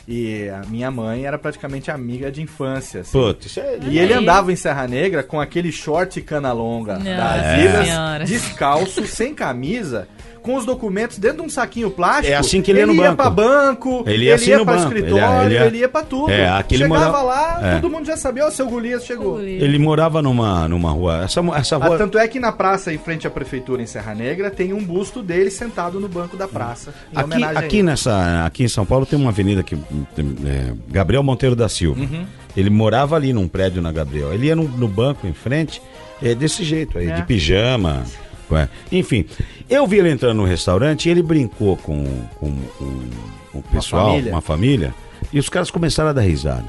[0.09, 3.01] E a minha mãe era praticamente amiga de infância.
[3.01, 3.11] assim.
[3.11, 7.59] Putz, isso é- E ele andava em Serra Negra com aquele short cana longa das
[7.61, 8.25] ilhas, Senhora.
[8.25, 10.07] descalço, sem camisa,
[10.47, 12.29] com os documentos dentro de um saquinho plástico.
[12.33, 13.17] É assim que ele ia no ia banco.
[13.17, 14.87] pra banco, Ele ia assim no pra banco.
[14.95, 16.31] escritório, Ele ele ia- ia, pra tudo.
[16.31, 17.75] É, aqui ele Chegava morava- lá, é.
[17.81, 19.43] todo mundo já sabia, ó, seu Golias chegou.
[19.43, 21.25] Ele morava numa, numa rua.
[21.25, 21.99] Essa, essa Ah, rua.
[21.99, 25.23] tanto é que na praça, em frente à prefeitura em Serra Negra, tem um busto
[25.23, 26.95] dele sentado no banco da praça.
[27.13, 27.83] Em Aqui, homenagem a aqui, ele.
[27.83, 29.75] nessa, aqui em São Paulo tem uma avenida que.
[29.75, 32.01] é, Gabriel Monteiro da Silva.
[32.01, 32.25] Uhum.
[32.57, 34.33] Ele morava ali num prédio na Gabriel.
[34.33, 35.83] Ele ia no, no banco em frente,
[36.23, 37.15] é, desse jeito aí, É.
[37.17, 38.05] de pijama.
[38.51, 38.69] ué.
[38.93, 39.27] Enfim,
[39.69, 42.05] eu vi ele entrando no restaurante e ele brincou com,
[42.39, 43.09] com, com-
[43.53, 44.33] com o pessoal, família.
[44.33, 44.95] uma família,
[45.33, 46.67] e os caras começaram a dar risada.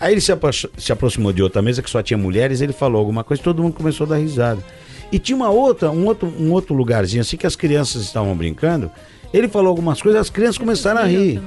[0.00, 2.98] Aí ele se, apro- se aproximou de outra mesa que só tinha mulheres, ele falou
[2.98, 4.62] alguma coisa, todo mundo começou a dar risada.
[5.12, 8.90] E tinha uma outra, um outro, um outro lugarzinho assim que as crianças estavam brincando.
[9.32, 11.40] Ele falou algumas coisas, as crianças começaram a rir.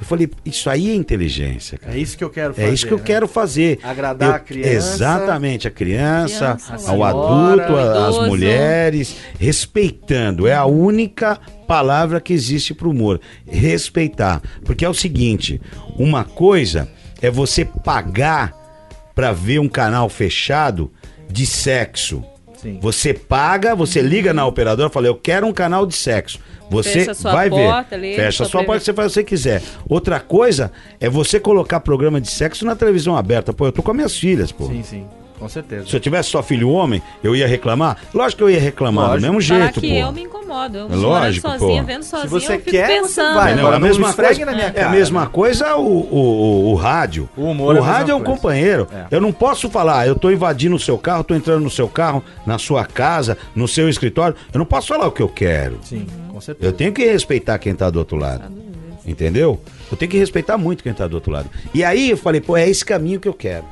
[0.00, 1.94] Eu falei, isso aí é inteligência, cara.
[1.94, 2.66] É isso que eu quero fazer.
[2.68, 3.04] É isso que eu né?
[3.04, 3.78] quero fazer.
[3.82, 4.70] Agradar Eu- a criança.
[4.70, 10.46] Exatamente, a criança, Criança, ao senhora, adulto, a- as mulheres, respeitando.
[10.46, 13.20] É a única palavra que existe para o humor.
[13.46, 14.40] Respeitar.
[14.64, 15.60] Porque é o seguinte:
[15.98, 16.88] uma coisa
[17.20, 18.54] é você pagar
[19.14, 20.90] para ver um canal fechado
[21.30, 22.24] de sexo.
[22.60, 22.78] Sim.
[22.80, 26.38] Você paga, você liga na operadora e fala, eu quero um canal de sexo.
[26.70, 28.06] Você Fecha sua vai porta ver.
[28.06, 29.62] ali, Fecha sua sua porta, você faz o que você quiser.
[29.88, 33.52] Outra coisa é você colocar programa de sexo na televisão aberta.
[33.52, 34.66] Pô, eu tô com as minhas filhas, pô.
[34.66, 35.06] Sim, sim,
[35.40, 35.86] com certeza.
[35.88, 37.96] Se eu tivesse só filho homem, eu ia reclamar?
[38.14, 39.26] Lógico que eu ia reclamar Lógico.
[39.26, 39.94] do mesmo Falar jeito, que pô.
[39.94, 40.76] eu me incomodo.
[40.78, 41.86] Eu É lógico, sozinha, pô.
[41.86, 43.34] vendo sozinha, você eu fico quer, você pensando.
[43.34, 43.46] vai.
[43.46, 43.64] Entendeu?
[43.64, 46.70] Agora a não mesma coisa, na minha é a cara, mesma coisa o, o, o,
[46.72, 47.28] o rádio.
[47.36, 48.32] O humor é a mesma rádio é um coisa.
[48.36, 48.88] companheiro.
[48.92, 49.06] É.
[49.16, 52.22] Eu não posso falar, eu tô invadindo o seu carro, tô entrando no seu carro,
[52.46, 54.36] na sua casa, no seu escritório.
[54.52, 55.78] Eu não posso falar o que eu quero.
[55.82, 56.68] Sim, com certeza.
[56.68, 58.44] Eu tenho que respeitar quem tá do outro lado.
[59.06, 59.58] Entendeu?
[59.90, 61.48] Eu tenho que respeitar muito quem tá do outro lado.
[61.74, 63.64] E aí eu falei, pô, é esse caminho que eu quero.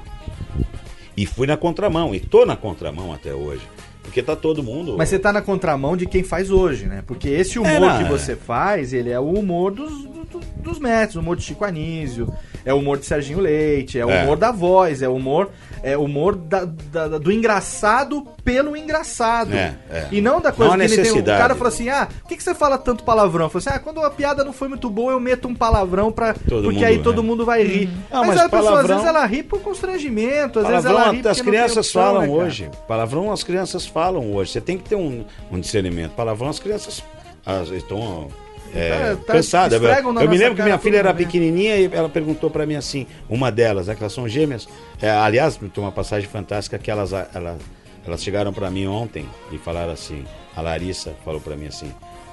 [1.19, 3.67] E fui na contramão, e tô na contramão até hoje.
[4.09, 4.95] Porque tá todo mundo.
[4.99, 7.03] Mas você tá na contramão de quem faz hoje, né?
[7.07, 8.09] Porque esse humor não, que é.
[8.09, 12.33] você faz, ele é o humor dos, do- dos mestres, o humor de Chico Anísio,
[12.65, 14.23] é o humor de Serginho Leite, é o É.
[14.25, 15.51] humor da voz, é o humor,
[15.83, 19.55] é o humor da- da- da- do engraçado pelo engraçado.
[19.55, 20.09] É, é.
[20.11, 21.21] E não da coisa Não que ele tem.
[21.21, 23.49] O cara falou assim: ah, por que, que você fala tanto palavrão?
[23.49, 26.35] Falei assim: ah, quando a piada não foi muito boa, eu meto um palavrão pra.
[26.35, 27.03] Todo porque mundo, aí né?
[27.03, 27.89] todo mundo vai rir.
[28.11, 31.05] Ah, mas, mas a pessoa, às palavrão- vezes, ela ri por constrangimento, às vezes Palavrão
[31.05, 32.71] ela ri as porque não crianças opção, falam né, hoje.
[32.87, 33.98] Palavrão as crianças falam
[34.35, 34.53] hoje.
[34.53, 36.13] Você tem que ter um, um discernimento.
[36.13, 37.03] Palavrão as crianças
[37.45, 38.29] as, estão
[38.75, 39.83] é, Tá- tá- cansadas.
[39.83, 41.27] Eu, eu me lembro que minha filha era momento.
[41.27, 44.69] pequenininha e ela perguntou pra mim assim, uma delas, né, que elas são gêmeas.
[45.01, 47.59] É, aliás, tem uma passagem fantástica que elas, elas,
[48.07, 50.25] elas chegaram pra mim ontem e falaram assim,
[50.55, 51.91] a Larissa falou pra mim assim,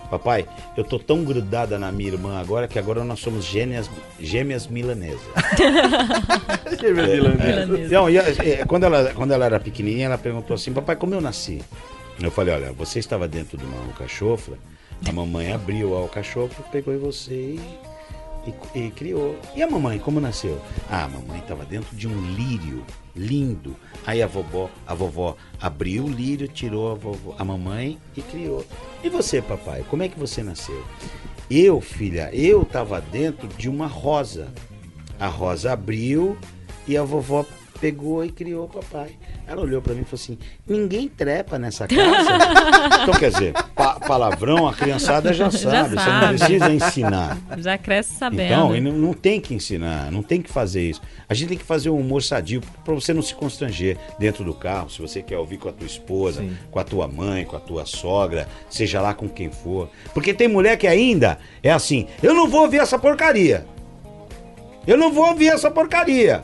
[0.10, 0.46] Papai,
[0.78, 3.90] eu tô tão grudada na minha irmã agora que agora nós somos gêmeas,
[4.20, 5.20] gêmeas milanesas.
[6.80, 7.92] Gêmeas milanesas.
[7.92, 11.22] Não, e, é, quando, ela, quando ela era pequenininha, ela perguntou assim, papai, como eu
[11.22, 11.62] nasci?
[12.22, 14.58] Eu falei, olha, você estava dentro de uma alcachofra,
[15.08, 17.60] a mamãe abriu a alcachofra, pegou em você e,
[18.76, 19.38] e- e criou.
[19.56, 20.62] E a mamãe, como nasceu?
[20.90, 22.84] Ah, a mamãe estava dentro de um lírio
[23.16, 23.76] lindo.
[24.06, 28.66] Aí a vovó, a vovó abriu o lírio, tirou a, vovó, a mamãe e criou.
[29.04, 30.84] E você, papai, como é que você nasceu?
[31.50, 34.52] Eu, filha, eu estava dentro de uma rosa.
[35.20, 36.38] A rosa abriu
[36.88, 37.46] e a vovó
[37.80, 39.12] pegou e criou o papai.
[39.48, 42.30] Ela olhou pra mim e falou assim: ninguém trepa nessa casa.
[43.04, 46.38] então, quer dizer, pa- palavrão a criançada já Já sabe, você não sabe.
[46.38, 47.38] precisa ensinar.
[47.58, 48.44] Já cresce sabendo.
[48.54, 51.02] Então, e não, não tem que ensinar, não tem que fazer isso.
[51.30, 54.54] A gente tem que fazer um humor sadio para você não se constranger dentro do
[54.54, 56.58] carro, se você quer ouvir com a tua esposa, Sim.
[56.72, 59.90] com a tua mãe, com a tua sogra, seja lá com quem for.
[60.14, 63.66] Porque tem mulher que ainda é assim, eu não vou ouvir essa porcaria.
[64.88, 66.42] Eu não vou ouvir essa porcaria.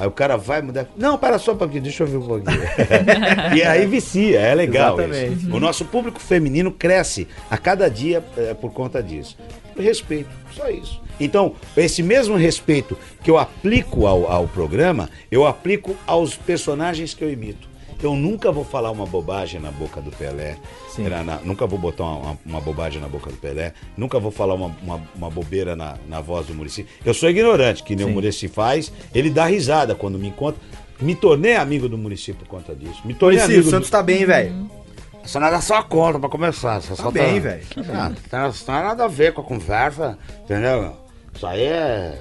[0.00, 0.88] Aí o cara vai mudar.
[0.96, 2.62] Não, para só um pouquinho, deixa eu ouvir um pouquinho.
[3.54, 5.44] e aí vicia, é legal Exatamente.
[5.44, 5.54] isso.
[5.54, 9.36] O nosso público feminino cresce a cada dia é, por conta disso.
[9.78, 11.02] Respeito, só isso.
[11.20, 17.22] Então, esse mesmo respeito que eu aplico ao, ao programa, eu aplico aos personagens que
[17.22, 17.68] eu imito.
[18.02, 20.56] Eu nunca vou falar uma bobagem na boca do Pelé.
[20.98, 23.74] Na- na- nunca vou botar uma, uma bobagem na boca do Pelé.
[23.96, 26.86] Nunca vou falar uma, uma, uma bobeira na, na voz do Murici.
[27.04, 28.90] Eu sou ignorante, que nem o Murici faz.
[29.14, 30.60] Ele dá risada quando me encontra.
[31.00, 33.00] Me tornei amigo do Murici por conta disso.
[33.04, 33.92] Me tornei Muricy, amigo o Santos do...
[33.92, 34.70] tá bem, velho.
[35.22, 36.80] Isso não é da sua conta pra começar.
[36.80, 37.62] Tá só bem, velho.
[37.92, 40.96] Ah, Não, tem- não tem nada a ver com a conversa, entendeu?
[41.34, 42.18] Isso aí é.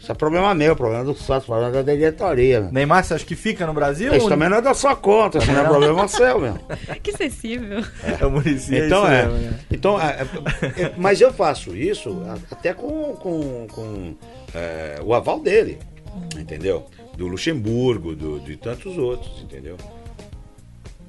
[0.00, 2.62] Isso é problema meu, problema do Santos, problema da diretoria.
[2.72, 4.14] Neymar, você acha que fica no Brasil?
[4.14, 5.68] Isso ou- também não é da sua conta, isso não é não.
[5.70, 6.54] problema seu, meu.
[7.02, 7.84] Que sensível.
[8.18, 9.26] É o Muricy, Então isso é.
[9.26, 9.60] mesmo, né?
[9.70, 10.26] Então, é,
[10.78, 14.14] é, é, mas eu faço isso até com, com, com,
[14.54, 15.78] é, o aval dele,
[16.34, 16.86] entendeu?
[17.18, 19.76] Do Luxemburgo, do, de tantos outros, entendeu?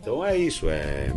[0.02, 1.14] Então é isso, é.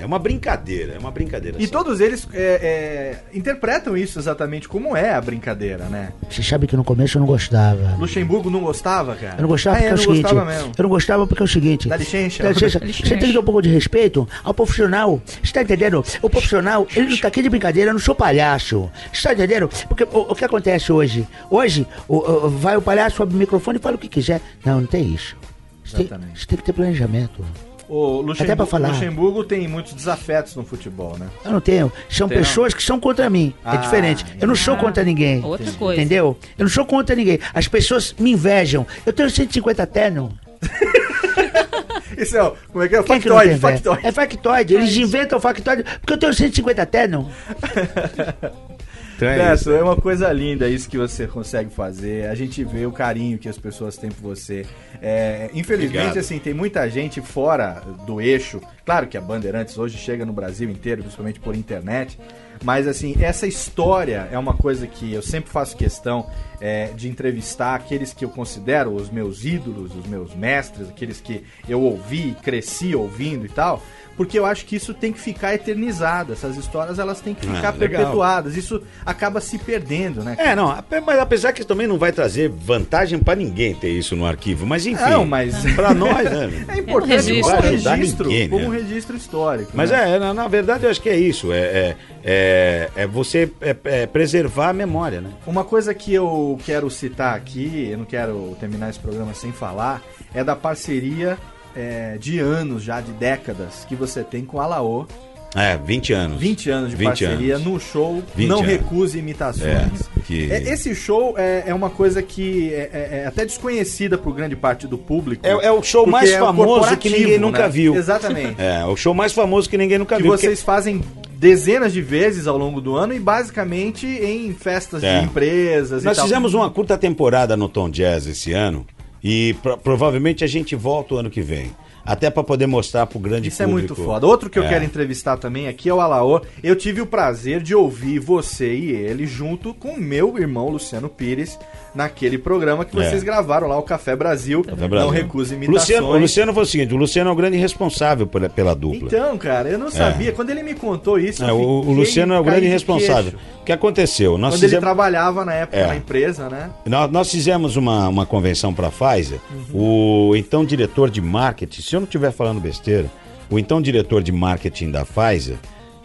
[0.00, 1.56] É uma brincadeira, é uma brincadeira.
[1.58, 1.72] E assim.
[1.72, 6.12] todos eles é, é, interpretam isso exatamente como é a brincadeira, né?
[6.30, 7.96] Você sabe que no começo eu não gostava.
[7.98, 9.36] Luxemburgo não gostava, cara?
[9.38, 10.22] Eu não gostava ah, porque é, é, o não seguinte.
[10.22, 10.72] gostava mesmo.
[10.76, 11.88] Eu não gostava porque é o seguinte.
[11.88, 12.42] Dá licença.
[12.42, 12.78] Dá licença.
[12.86, 15.20] Você tem que ter um pouco de respeito ao profissional.
[15.42, 16.04] Você tá entendendo?
[16.22, 18.90] O profissional, ele não tá aqui de brincadeira, eu não sou palhaço.
[19.12, 19.68] Você tá entendendo?
[19.88, 21.26] Porque o, o que acontece hoje?
[21.50, 24.40] Hoje, o- o- vai o palhaço, abre o microfone e fala o que quiser.
[24.64, 25.36] Não, não tem isso.
[25.84, 26.40] Você tem, Exatamente.
[26.40, 27.44] você tem que ter planejamento.
[27.88, 28.88] O Até Luxemburgo, pra falar.
[28.88, 31.26] Luxemburgo tem muitos desafetos no futebol, né?
[31.44, 31.92] Eu não tenho.
[32.10, 32.44] São Tem, não?
[32.44, 33.54] pessoas que são contra mim.
[33.64, 34.24] Ah, é diferente.
[34.40, 35.44] Eu não sou contra ninguém.
[35.44, 36.00] Outra coisa.
[36.00, 36.36] Entendeu?
[36.58, 37.38] Eu não sou contra ninguém.
[37.54, 38.84] As pessoas me invejam.
[39.04, 40.36] Eu tenho 150 terno.
[42.18, 43.02] Isso é, o- como é que é?
[43.02, 43.76] Quem que não Factoide, inveja?
[43.76, 44.06] factoide.
[44.06, 44.74] É factoide.
[44.74, 47.30] Eles inventam factoide porque eu tenho 150 terno.
[49.16, 49.70] Então é isso.
[49.70, 52.28] é uma coisa linda isso que você consegue fazer.
[52.28, 54.66] A gente vê o carinho que as pessoas têm por você.
[55.00, 56.18] É, infelizmente, Obrigado.
[56.18, 58.60] assim, tem muita gente fora do eixo.
[58.84, 62.18] Claro que a Bandeirantes hoje chega no Brasil inteiro, principalmente por internet.
[62.62, 66.26] Mas, assim, essa história é uma coisa que eu sempre faço questão
[66.60, 71.42] é, de entrevistar aqueles que eu considero os meus ídolos, os meus mestres, aqueles que
[71.68, 73.82] eu ouvi, cresci ouvindo e tal.
[74.16, 76.32] Porque eu acho que isso tem que ficar eternizado.
[76.32, 78.00] Essas histórias elas têm que Ah, ficar legal.
[78.00, 78.56] perpetuadas.
[78.56, 80.34] Isso acaba se perdendo, né?
[80.38, 84.24] É, não, mas apesar que também não vai trazer vantagem pra ninguém ter isso no
[84.24, 85.02] arquivo, mas enfim.
[85.10, 86.64] Não, mas- Pra nós, né?
[86.68, 88.78] É importante como Não vai ajudar registro, ninguém, como um né?
[88.78, 89.72] registro histórico.
[89.74, 90.14] Mas né?
[90.16, 91.52] é, na, na verdade eu acho que é isso.
[91.52, 95.30] É, é, é, é você é, é preservar a memória, né?
[95.46, 100.02] Uma coisa que eu quero citar aqui, eu não quero terminar esse programa sem falar,
[100.34, 101.38] é da parceria
[101.74, 105.06] é, de anos já, de décadas, que você tem com a Laô.
[105.54, 106.38] É, 20 anos.
[106.40, 107.66] 20 anos de 20 parceria anos.
[107.66, 108.70] no show 20 Não anos.
[108.70, 109.64] Recuse Imitações.
[109.66, 109.88] É,
[110.26, 114.34] que- É, Esse show é, é uma coisa que é, é- é até desconhecida por
[114.34, 115.46] grande parte do público.
[115.46, 117.68] É, é o show porque mais famoso que ninguém nunca né?
[117.68, 117.94] viu.
[117.94, 118.60] Exatamente.
[118.60, 120.32] É, o show mais famoso que ninguém nunca que viu.
[120.32, 121.00] vocês fazem
[121.38, 126.54] dezenas de vezes ao longo do ano e basicamente em festas de empresas Nós fizemos
[126.54, 128.86] uma curta temporada no Tom Jazz esse ano
[129.22, 131.70] e pro- provavelmente a gente volta o ano que vem.
[132.06, 133.88] Até pra poder mostrar pro grande Isso é público.
[133.94, 134.26] muito foda.
[134.26, 134.68] Outro que eu É.
[134.68, 136.40] quero entrevistar também aqui é o Alaô.
[136.62, 141.08] Eu tive o prazer de ouvir você e ele junto com o meu irmão Luciano
[141.08, 141.58] Pires
[141.94, 143.24] naquele programa que vocês É.
[143.24, 144.62] gravaram lá, o Café Brasil.
[144.62, 144.88] Brasil.
[144.88, 145.80] Não recuse O imitações.
[145.82, 149.08] Luciano, o Luciano foi o seguinte: o Luciano é o grande responsável pela, pela dupla.
[149.08, 150.32] Então, cara, eu não sabia.
[150.32, 153.32] Quando ele me contou isso, É, o, o Luciano é o grande de responsável.
[153.60, 154.38] O que aconteceu?
[154.38, 155.86] Nós Quando ele fizemos, trabalhava na época É.
[155.88, 156.70] na empresa, né?
[156.84, 159.40] nós, nós fizemos uma, uma convenção para a Pfizer.
[159.74, 163.10] O então diretor de marketing, eu não estiver falando besteira,
[163.50, 165.56] o então diretor de marketing da Pfizer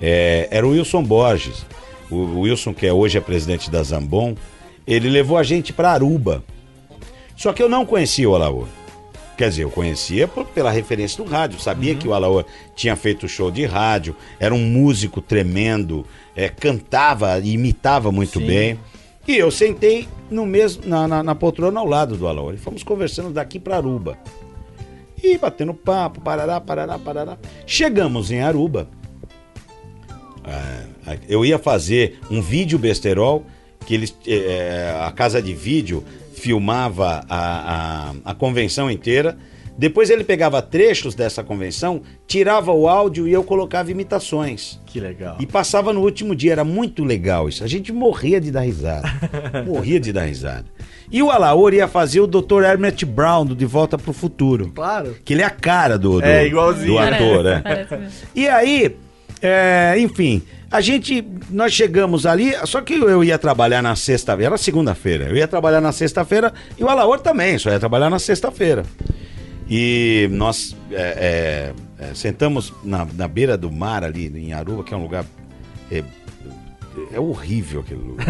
[0.01, 1.65] é, era o Wilson Borges.
[2.09, 4.35] O, Wilson, que é hoje é presidente da Zambon,
[4.85, 6.43] ele levou a gente para Aruba.
[7.37, 8.67] Só que eu não conhecia o Alaor.
[9.37, 13.27] Quer dizer, eu conhecia por- pela referência do rádio, sabia que o Alaor tinha feito
[13.27, 18.45] show de rádio, era um músico tremendo, é, cantava e imitava muito Sim.
[18.45, 18.79] bem.
[19.27, 22.53] E eu sentei no mesmo, na, na, na poltrona ao lado do Alaor.
[22.53, 24.17] E fomos conversando daqui para Aruba.
[25.24, 27.38] E batendo papo, parará, parará, parará.
[27.65, 28.89] Chegamos em Aruba.
[30.43, 30.84] Ah,
[31.30, 33.45] eu ia fazer um vídeo besterol,
[33.86, 36.03] que eles, eh, a casa de vídeo
[36.34, 39.38] filmava a, a, a convenção inteira.
[39.78, 44.80] Depois ele pegava trechos dessa convenção, tirava o áudio e eu colocava imitações.
[44.86, 45.38] Que legal.
[45.39, 47.63] E passava no último dia, era muito legal isso.
[47.63, 49.07] A gente morria de dar risada.
[49.65, 50.65] morria de dar risada.
[51.12, 52.64] E o Alaor ia fazer o Dr.
[52.74, 54.72] Emmett Brown do De Volta pro Futuro.
[54.74, 55.16] Claro.
[55.26, 56.93] Que ele é a cara do, do, É, igualzinho.
[56.93, 58.09] do ator, Parece, né?
[58.34, 58.95] E aí,
[59.41, 60.41] é, enfim,
[60.72, 65.36] A gente, nós chegamos ali, só que eu ia trabalhar na sexta-feira, era segunda-feira, eu
[65.36, 68.84] ia trabalhar na sexta-feira e o Alaor também, só ia trabalhar na sexta-feira.
[69.70, 74.93] E nós é, é, é, sentamos na, na beira do mar ali em Aruba, que
[74.93, 75.26] é um lugar.
[77.12, 78.28] É, é horrível aquele lugar.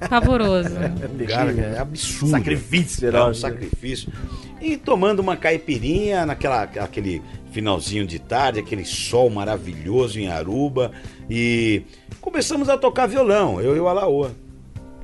[0.00, 0.70] Ah, pavoroso.
[1.18, 2.30] lugar é absurdo.
[2.30, 3.24] Sacrifício, É né?
[3.24, 4.12] um sacrifício.
[4.60, 10.92] E tomando uma caipirinha naquela aquele finalzinho de tarde, aquele sol maravilhoso em Aruba.
[11.30, 11.82] E
[12.20, 14.28] começamos a tocar violão, eu e o Alaô.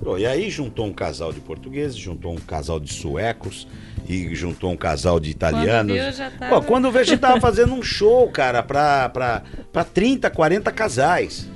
[0.03, 3.67] Pô, E aí juntou um casal de portugueses, juntou um casal de suecos
[4.09, 5.93] e juntou um casal de italianos.
[5.97, 9.43] viu, já tava- Pô, quando veio, a gente tava fazendo um show, cara, pra, pra,
[9.73, 11.49] pra 30, 40 casais.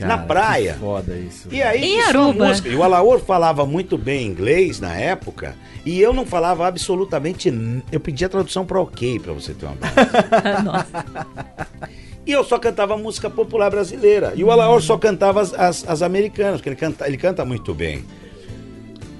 [0.00, 0.72] Na Cara, praia.
[0.74, 1.48] que Foda isso.
[1.50, 2.46] E aí, Em Aruba.
[2.46, 2.68] música.
[2.68, 7.52] E o Alaor falava muito bem inglês na época, e eu não falava absolutamente.
[7.90, 9.94] Eu pedia tradução para ok, para você ter uma base.
[10.64, 11.04] Nossa.
[12.24, 14.32] E eu só cantava música popular brasileira.
[14.36, 17.74] E o Alaor só cantava as, as, as americanas, porque ele canta, ele canta muito
[17.74, 18.04] bem.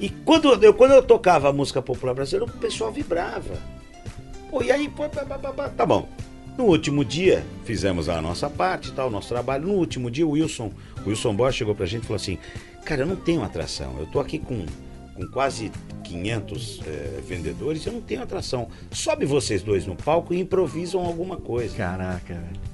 [0.01, 3.55] E quando eu, quando eu tocava a música popular brasileira, o pessoal vibrava.
[4.51, 6.09] Pô, e aí, pô, tá bom.
[6.57, 9.67] No último dia, fizemos a nossa parte e tal, o nosso trabalho.
[9.67, 10.71] No último dia, o Wilson,
[11.05, 12.39] o Wilson Bosch chegou pra gente e falou assim:
[12.85, 13.97] Cara, eu não tenho atração.
[13.99, 14.65] Eu tô aqui com,
[15.15, 15.73] com quase
[16.05, 18.69] 500 eh, vendedores, eu não tenho atração.
[18.91, 21.75] Sobe vocês dois no palco e improvisam alguma coisa.
[21.77, 22.73] Caraca, velho.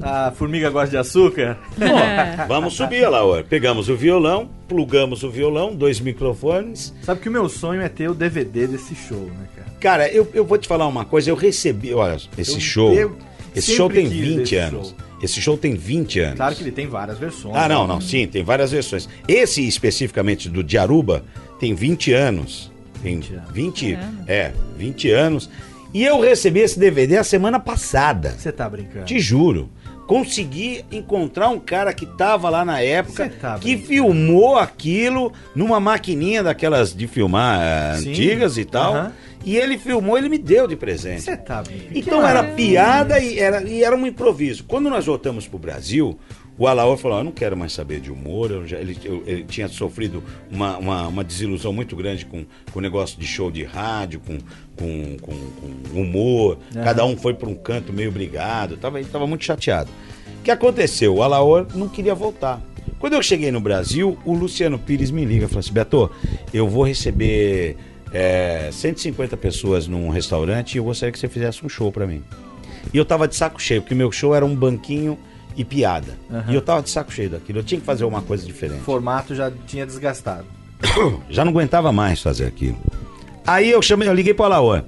[0.00, 1.58] A formiga gosta de açúcar?
[1.80, 2.44] É.
[2.48, 3.44] Vamos subir, Laura.
[3.44, 6.94] Pegamos o violão, plugamos o violão, dois microfones.
[7.02, 9.73] Sabe que o meu sonho é ter o DVD desse show, né, cara?
[9.84, 13.14] Cara, eu, eu vou te falar uma coisa, eu recebi, olha, esse Eu- show, eu
[13.54, 14.88] esse show tem quis 20 esse anos.
[14.88, 14.96] show.
[15.22, 16.36] Esse show tem 20 anos.
[16.36, 17.54] Claro que ele tem várias versões.
[17.54, 17.92] Ah, não, né?
[17.92, 19.06] não, sim, tem várias versões.
[19.28, 21.22] Esse especificamente do de Aruba
[21.60, 22.72] tem 20 anos.
[23.02, 23.50] Tem 20 anos.
[23.52, 25.50] 20, é, 20 anos.
[25.92, 28.34] E eu recebi esse DVD a semana passada.
[28.38, 29.04] Você tá brincando.
[29.04, 29.68] Te juro.
[30.06, 36.42] Consegui encontrar um cara que tava lá na época, tá que filmou aquilo numa maquininha
[36.42, 38.10] daquelas de filmar eh, Sim.
[38.10, 39.10] antigas e tal.
[39.44, 41.22] E ele filmou, ele me deu de presente.
[41.22, 41.90] Você tá brincando.
[41.98, 42.54] Então era maravilha.
[42.56, 44.64] piada e era, e era um improviso.
[44.64, 46.18] Quando nós voltamos pro Brasil,
[46.56, 48.50] o Alaor falou: Eu não quero mais saber de humor.
[48.50, 52.78] eu já- ele, eu- ele tinha sofrido uma, uma, uma desilusão muito grande com com
[52.78, 54.38] o negócio de show de rádio, com,
[54.76, 55.32] com, com,
[55.92, 56.58] com humor.
[56.72, 58.76] Cada um foi para um canto meio brigado.
[58.76, 59.90] Tava, ele tava muito chateado.
[60.40, 61.14] O que aconteceu?
[61.14, 62.62] O Alaor não queria voltar.
[62.98, 66.10] Quando eu cheguei no Brasil, o Luciano Pires me liga e falou assim: Beto,
[66.52, 67.76] eu vou receber
[68.14, 72.22] é, 150 pessoas num restaurante e eu gostaria que você fizesse um show pra mim.
[72.92, 75.18] E eu tava de saco cheio, porque meu show era um banquinho
[75.56, 76.16] e piada.
[76.30, 76.52] Aham.
[76.52, 77.58] E eu tava de saco cheio daquilo.
[77.58, 78.80] Eu tinha que fazer uma coisa diferente.
[78.80, 80.46] O formato já tinha desgastado.
[81.30, 82.76] Já não aguentava mais fazer aquilo.
[83.46, 84.84] Aí eu chamei, eu liguei pro Alaor.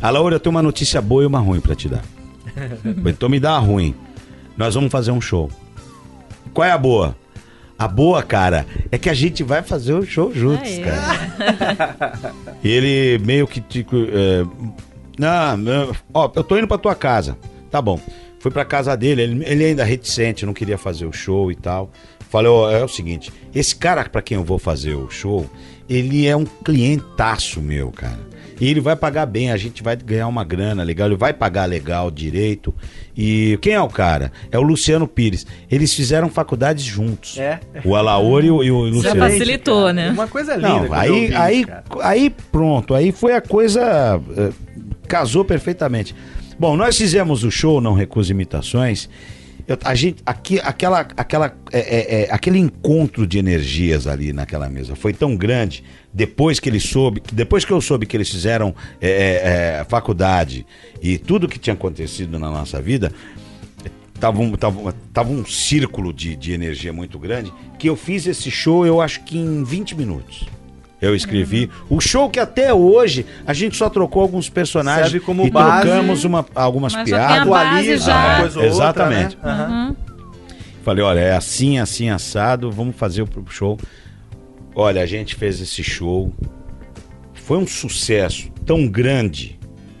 [0.00, 2.04] Alaor, eu tenho uma notícia boa e uma ruim pra te dar.
[3.04, 3.94] então me dá a ruim.
[4.56, 5.50] Nós vamos fazer um show.
[6.54, 7.16] Qual é a boa?
[7.78, 10.82] A boa, cara, é que a gente vai fazer o show juntos, Aê.
[10.82, 12.34] cara.
[12.64, 13.94] E ele meio que tipo.
[13.96, 14.44] é,
[15.16, 17.38] não, não, ó, eu tô indo pra tua casa.
[17.70, 18.00] Tá bom.
[18.40, 21.90] Fui pra casa dele, ele, ele ainda reticente, não queria fazer o show e tal.
[22.28, 25.48] Falei, ó, é o seguinte, esse cara pra quem eu vou fazer o show,
[25.88, 28.18] ele é um clientaço meu, cara.
[28.60, 31.64] E ele vai pagar bem, a gente vai ganhar uma grana legal, ele vai pagar
[31.66, 32.74] legal, direito.
[33.16, 34.32] E quem é o cara?
[34.50, 35.46] É o Luciano Pires.
[35.70, 37.38] Eles fizeram faculdades juntos.
[37.38, 37.60] É.
[37.84, 39.20] O Alaor e o, e o Já Luciano.
[39.20, 39.92] facilitou, cara.
[39.92, 40.10] né?
[40.10, 40.68] Uma coisa linda.
[40.68, 41.84] Não, aí, aí, cara.
[42.02, 44.20] aí pronto, aí foi a coisa.
[44.36, 44.50] eh,
[45.06, 46.14] casou perfeitamente.
[46.58, 49.08] Bom, nós fizemos o show Não Recusa Imitações.
[49.66, 54.68] Eu- a gente, aqui, aquela, aquela, é, é, é, aquele encontro de energias ali naquela
[54.68, 55.84] mesa foi tão grande.
[56.12, 60.66] Depois que ele soube, depois que eu soube que eles fizeram é, é, é, faculdade
[61.02, 63.12] e tudo que tinha acontecido na nossa vida,
[64.18, 68.50] tava um, tava, tava um círculo de, de energia muito grande que eu fiz esse
[68.50, 70.46] show, eu acho que em 20 minutos.
[71.00, 71.70] Eu escrevi.
[71.88, 75.82] O show que até hoje a gente só trocou alguns personagens Serve como e base.
[75.82, 77.48] trocamos uma, algumas Mas já tem a piadas.
[77.48, 78.16] base Atualiza já.
[78.18, 79.38] uma coisa ou outra, Exatamente.
[79.40, 79.66] né?
[79.68, 79.96] Uhum.
[80.82, 83.78] Falei, olha, é assim, assim, assado, vamos fazer o show.
[84.80, 86.32] Olha, a gente fez esse show.
[87.34, 89.58] Foi um sucesso tão grande,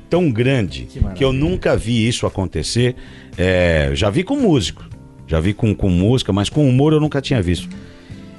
[0.08, 2.94] tão grande, Que que, eu nunca vi isso acontecer.
[3.36, 4.88] É, já vi com músico,
[5.26, 7.68] já vi com, com música, mas com humor eu nunca tinha visto.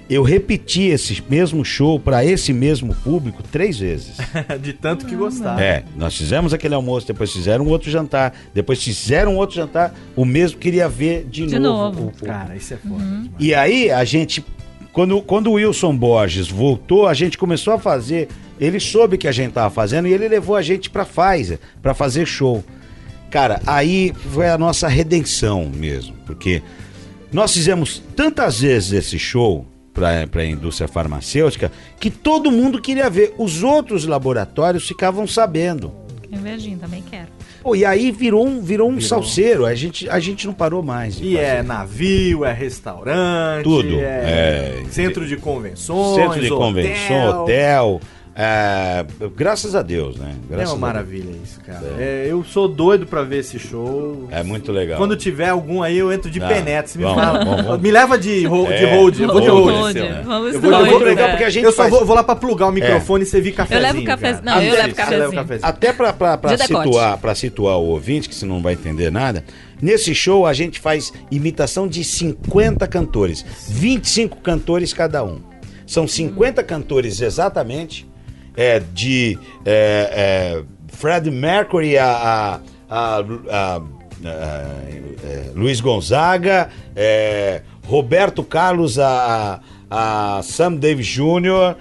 [0.10, 4.16] Eu repeti esse mesmo show para esse mesmo público três vezes.
[4.62, 5.62] De tanto que gostava.
[5.62, 9.94] É, nós fizemos aquele almoço, depois fizeram um outro jantar, depois fizeram um outro jantar,
[10.16, 11.96] o mesmo queria ver de, De novo.
[12.00, 12.14] novo.
[12.22, 13.04] o- o- Cara, isso é foda.
[13.04, 13.30] demais.
[13.38, 14.44] e aí a gente,
[14.92, 18.28] quando, quando o Wilson Borges voltou, a gente começou a fazer.
[18.60, 21.94] Ele soube que a gente tava fazendo e ele levou a gente pra Pfizer pra
[21.94, 22.64] fazer show.
[23.30, 26.62] Cara, aí foi a nossa redenção mesmo, porque
[27.32, 33.34] nós fizemos tantas vezes esse show para a indústria farmacêutica que todo mundo queria ver.
[33.38, 35.94] Os outros laboratórios ficavam sabendo.
[36.32, 37.39] Invejinho, também quero.
[37.70, 39.64] Pô, e aí virou um, virou um salseiro.
[39.64, 41.20] A gente, a gente não parou mais.
[41.22, 41.64] E é fazer.
[41.68, 44.84] navio, é restaurante, Tudo, é, é.
[44.90, 48.02] centro de convenções, Centro de convenção, hotel.
[48.42, 49.06] É,
[49.36, 50.34] graças a Deus, né?
[50.50, 51.86] É Graças uma a maravilha isso, cara.
[52.00, 54.28] É, eu sou doido pra ver esse show.
[54.32, 54.98] É muito legal.
[54.98, 56.90] Quando tiver algum aí, eu entro de Ah, penetra.
[56.98, 57.44] Me vamos, fala.
[57.46, 57.82] vamos, vamos.
[57.82, 59.20] Me leva de, ro de É, hold.
[59.20, 60.22] Eu vou de hold, né?
[60.26, 62.24] Vamos Eu vou, eu vou, legal porque a gente eu só faz- vou, vou lá
[62.24, 63.82] pra plugar o microfone e servir cafezinho.
[63.94, 64.42] levo cafe- cara.
[64.42, 65.32] não, eu Ah, levo você cafezinho.
[65.34, 65.68] cafezinho.
[65.70, 66.84] Até pra, pra, pra, De decote.
[66.88, 69.44] situar, pra situar o ouvinte, que se não vai entender nada,
[69.82, 75.40] nesse show a gente faz imitação de 50 cantores, 25 cantores cada um.
[75.86, 78.08] São 50 cantores exatamente,
[78.56, 82.60] é, de é, é, Fred Mercury a,
[82.90, 83.20] a,
[83.50, 83.82] a-
[84.26, 89.60] é, Luiz Gonzaga, é, Roberto Carlos a,
[90.44, 91.76] Sam Davis Jr.,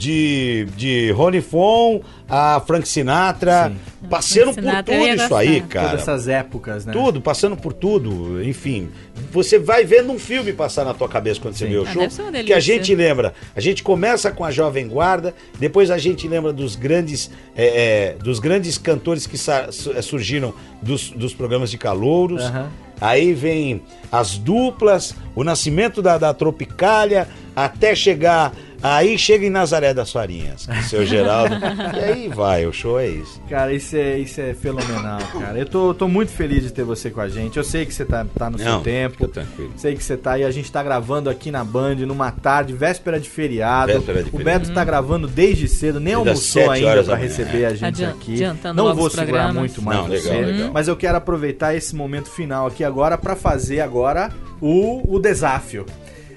[0.00, 3.72] de, de Rony Fon a Frank Sinatra,
[4.08, 5.98] passando Frank por Sinatra, eu tudo isso aí, Todas cara.
[5.98, 6.92] essas épocas, né?
[6.92, 8.88] Tudo, passando por tudo, enfim.
[9.30, 11.72] Você vai vendo um filme passar na tua cabeça quando você Sim.
[11.72, 12.02] vê o Ah, show.
[12.30, 13.34] uma que a gente lembra.
[13.54, 18.14] A gente começa com a Jovem Guarda, depois a gente lembra dos grandes, é, é,
[18.14, 22.42] dos grandes cantores que é, surgiram dos, dos programas de calouros.
[22.44, 22.70] Aham.
[23.00, 23.82] Aí vem
[24.12, 28.52] as duplas, o nascimento da, da Tropicália, até chegar.
[28.82, 31.54] Aí chega em Nazaré das Farinhas, com o seu Geraldo.
[31.96, 33.40] e aí vai, o show é isso.
[33.48, 35.58] Cara, isso é, isso é fenomenal, cara.
[35.58, 37.56] Eu tô, tô muito feliz de ter você com a gente.
[37.58, 39.16] Eu sei que você tá, tá no seu Não, tempo.
[39.16, 39.72] fica tranquilo.
[39.76, 40.44] Sei que você tá aí.
[40.44, 43.92] A gente tá gravando aqui na Band numa tarde, véspera de feriado.
[43.92, 44.60] Véspera de o feriado.
[44.64, 47.14] Beto tá gravando desde cedo, nem Desde almoçou ainda manhã.
[47.16, 48.32] receber a gente Adian- aqui.
[48.34, 49.56] adiantando Não vou segurar programas.
[49.56, 50.70] muito mais Não, legal, você, legal.
[50.72, 54.30] mas eu quero aproveitar esse momento final aqui agora pra fazer agora
[54.60, 55.84] o, o desafio.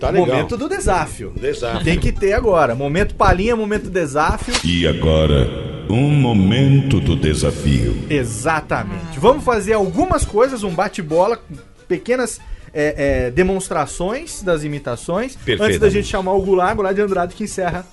[0.04, 0.28] Tá legal.
[0.28, 1.32] Momento do desafio.
[1.40, 1.84] Desafio.
[1.86, 2.76] Tem que ter agora.
[2.76, 4.54] Momento palhinha, momento desafio.
[4.62, 5.48] E agora,
[5.90, 8.04] um momento do desafio.
[8.10, 9.18] Exatamente.
[9.18, 11.40] Vamos fazer algumas coisas, um bate-bola,
[11.88, 12.42] pequenas
[12.74, 15.38] é, é, demonstrações das imitações.
[15.58, 17.86] Antes da gente chamar o Goulart, Goulart de Andrade, que encerra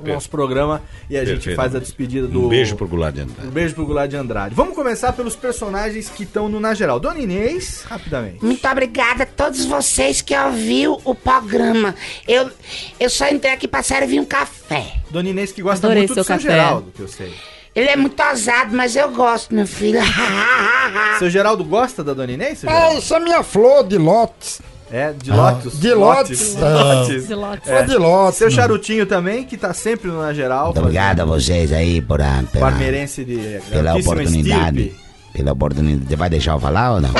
[0.00, 1.56] o nosso programa e a gente Perfeitamente.
[1.56, 2.46] faz a despedida do.
[2.46, 3.48] Um beijo pro Goulart de Andrade.
[3.48, 4.54] Um beijo pro Goulart de Andrade.
[4.54, 6.98] Vamos começar pelos personagens que estão no Na Geral.
[7.00, 8.44] Dona Inês, rapidamente.
[8.44, 11.94] Muito obrigada a todos vocês que ouviu o programa.
[12.26, 12.50] Eu,
[12.98, 14.94] eu só entrei aqui pra servir um café.
[15.10, 16.50] Dona Inês que gosta Adorei muito seu do seu café.
[16.50, 17.32] Geraldo, que eu sei.
[17.74, 20.00] Ele é muito ousado, mas eu gosto, meu filho.
[21.18, 24.62] Seu Geraldo gosta da Dona Inês, seu É, isso é minha flor de lotes.
[24.90, 25.80] É, de Lotus.
[25.80, 26.54] de Lotes.
[26.54, 27.24] Lotes.
[27.24, 27.26] Ah.
[27.26, 27.68] De lotes.
[27.68, 28.38] Flor de lotes.
[28.38, 30.66] Seu charutinho também, que tá sempre no Na Geral.
[30.66, 34.80] Muito obrigado a vocês aí por a, pela, Parmeirense de pela oportunidade.
[34.80, 35.06] estirpe.
[35.32, 36.14] Pela oportunidade.
[36.16, 37.10] Vai deixar eu falar ou não?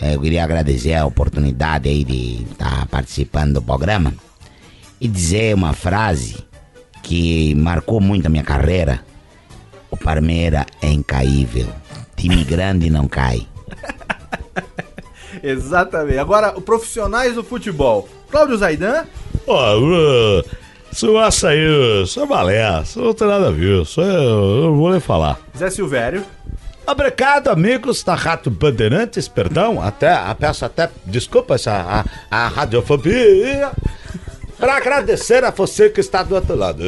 [0.00, 4.14] É, eu queria agradecer a oportunidade aí de estar participando do programa
[5.00, 6.36] e dizer uma frase
[7.02, 9.00] que marcou muito a minha carreira.
[9.90, 11.66] O Parmeira é incaível.
[12.16, 13.46] Time grande não cai.
[15.42, 16.18] Exatamente.
[16.18, 18.08] Agora, os profissionais do futebol.
[18.30, 19.04] Cláudio Zaidan,
[19.46, 20.44] Ó, uh,
[20.92, 25.00] isso açaí, é balé, isso não tem nada a ver, é, eu não vou nem
[25.00, 25.40] falar.
[25.56, 26.24] Zé Silvério,
[26.86, 33.70] Obrigado, amigos da Rádio Bandeirantes, perdão, até, peço até desculpas a, a, a radiofobia,
[34.58, 36.82] para agradecer a você que está do outro lado.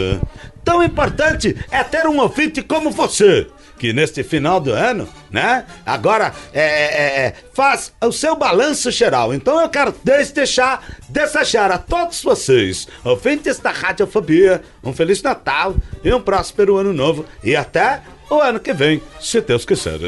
[0.65, 3.47] Tão importante é ter um ouvinte como você,
[3.79, 9.35] que neste final do ano, né, agora é, é, é, faz o seu balanço geral.
[9.35, 15.75] Então eu quero deixar, desejar a todos vocês, ouvintes da Radiofobia, um Feliz Natal
[16.05, 19.99] e um próspero Ano Novo e até o ano que vem, se Deus quiser.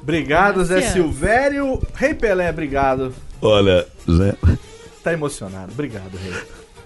[0.00, 0.80] obrigado, Zé.
[0.80, 1.82] Silvério.
[1.94, 3.14] Rei Pelé, obrigado.
[3.42, 4.34] Olha, Zé,
[5.02, 5.70] Tá emocionado.
[5.72, 6.32] Obrigado, Rei.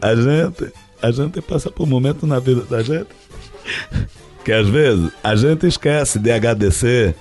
[0.01, 3.07] a gente, a gente passa por um momento na vida da gente
[4.49, 7.15] que às vezes a gente esquece de agradecer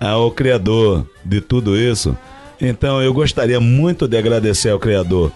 [0.00, 2.16] ao Criador de tudo isso.
[2.58, 5.30] Então eu gostaria muito de agradecer ao Criador.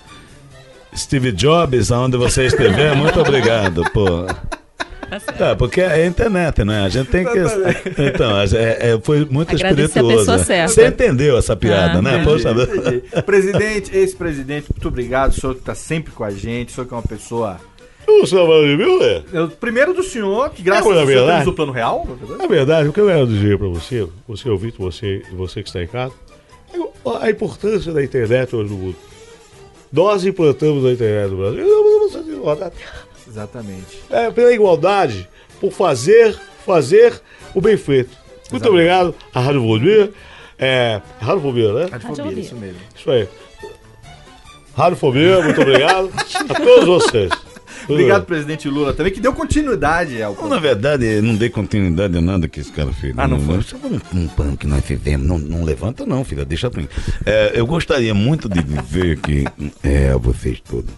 [0.97, 4.25] Steve Jobs, aonde você estiver, muito obrigado, pô.
[5.39, 6.83] É, porque é internet, né?
[6.83, 7.39] A gente tem que.
[8.03, 10.17] Então, é, é, foi muito Agradecer a espirituoso.
[10.21, 10.73] pessoa certa.
[10.73, 12.23] Você entendeu essa piada, Ah, né?
[12.23, 13.23] entendi, Poxa, Entendi.
[13.23, 15.33] Presidente, ex-presidente, muito obrigado.
[15.33, 16.71] O senhor que tá sempre com a gente.
[16.71, 17.61] O senhor que é uma pessoa.
[18.07, 19.23] O senhor falou de mim, ué?
[19.33, 22.07] Eu, primeiro do senhor, que graças É, a Deus temos o plano real.
[22.39, 25.83] Na verdade, o que eu quero dizer para você, você ouvinte, você, você que está
[25.83, 26.13] em casa,
[26.73, 28.97] é a importância da internet hoje no mundo.
[29.93, 31.67] Nós implantamos a internet no Brasil.
[33.29, 33.99] Exatamente.
[34.11, 35.29] É, pela igualdade,
[35.61, 36.37] por fazer,
[36.67, 37.21] fazer
[37.55, 38.11] o bem feito.
[38.51, 40.13] Muito obrigado à Rádio Fobia.
[40.59, 41.81] É, Rádio Fobia, né?
[41.91, 42.41] Radiofobia, Radiofobia.
[42.41, 42.79] isso mesmo.
[42.97, 43.29] Isso aí.
[44.77, 46.11] Radiofobia, muito obrigado.
[46.49, 47.31] A todos vocês.
[47.89, 52.21] Obrigado, presidente Lula, também, que deu continuidade ao Não, na verdade, não dei continuidade a
[52.21, 53.15] nada que esse cara fez.
[53.17, 53.59] Ah, não foi?
[53.59, 55.27] Isso foi um, um pano que nós fizemos.
[55.27, 56.89] Não, não levanta, não, filha, deixa pra mim.
[57.25, 59.45] É, eu gostaria muito de dizer que,
[59.83, 60.93] é, a vocês todos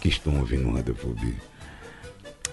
[0.00, 1.34] que estão ouvindo Radiofobia,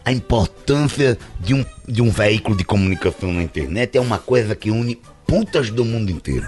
[0.03, 4.71] a importância de um, de um veículo de comunicação na internet é uma coisa que
[4.71, 6.47] une putas do mundo inteiro.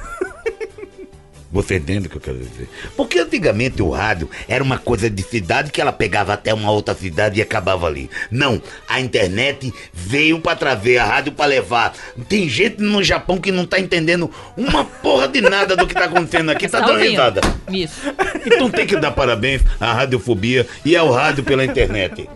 [1.54, 2.68] Você entende o que eu quero dizer?
[2.98, 6.96] Porque antigamente o rádio era uma coisa de cidade que ela pegava até uma outra
[6.96, 8.10] cidade e acabava ali.
[8.32, 8.60] Não,
[8.90, 11.94] a internet veio pra trazer a rádio pra levar.
[12.28, 16.06] Tem gente no Japão que não tá entendendo uma porra de nada do que tá
[16.06, 17.42] acontecendo aqui, tá dando risada.
[17.72, 18.02] Isso.
[18.46, 22.28] Então tem que dar parabéns à radiofobia e ao rádio pela internet.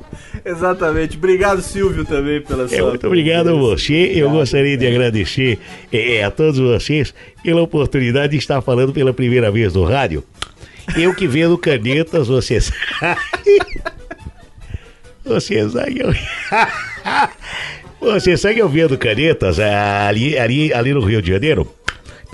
[0.47, 1.17] Exatamente.
[1.17, 2.77] Obrigado, Silvio, também, pela sua.
[2.77, 4.11] É, muito obrigado a você.
[4.15, 5.59] Eu gostaria de agradecer
[5.91, 7.13] eh, a todos vocês
[7.43, 10.23] pela oportunidade de estar falando pela primeira vez no rádio.
[10.95, 13.59] Eu que vendo canetas, você sabe.
[15.25, 15.99] Você sabe.
[15.99, 16.13] Eu...
[17.99, 21.67] Você sabe eu vendo canetas ali, ali, ali no Rio de Janeiro?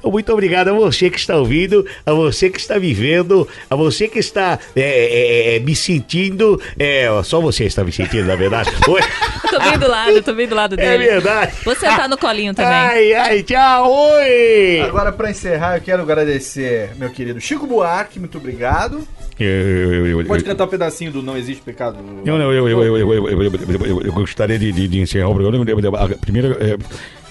[0.04, 4.06] Então, muito obrigado a você que está ouvindo, a você que está vivendo, a você
[4.10, 6.60] que está é, é, me sentindo.
[6.78, 8.70] É, só você está me sentindo, na verdade.
[8.86, 9.02] Oi.
[9.50, 11.06] tô bem do lado, tô bem do lado dele.
[11.06, 11.54] É verdade.
[11.64, 12.74] Você tá no colinho também.
[12.74, 14.82] Ai, ai, tchau, oi!
[14.82, 19.08] Agora, para encerrar, eu quero agradecer meu querido Chico Buarque, muito obrigado.
[20.28, 21.98] Pode cantar um pedacinho do Não Existe Pecado?
[22.26, 25.66] Não, não, eu, eu, eu, eu, gostaria de, encerrar o programa.
[26.20, 26.58] Primeiro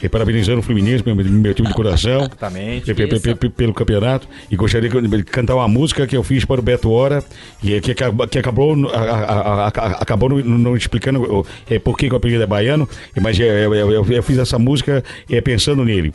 [0.03, 2.23] é, é, parabenizando o Fluminense, meu, meu time de coração.
[2.23, 2.95] Exatamente.
[2.95, 6.45] Pe- pe- pe- pe- pelo campeonato e gostaria de cantar uma música que eu fiz
[6.45, 7.23] para o Beto Hora
[7.63, 11.97] e que, acab- que acabou a- a- a- a- acabou não, não explicando é, por
[11.97, 12.89] que que o apelido é baiano
[13.21, 16.13] mas é, eu, eu- eu- eu fiz essa música é, pensando nele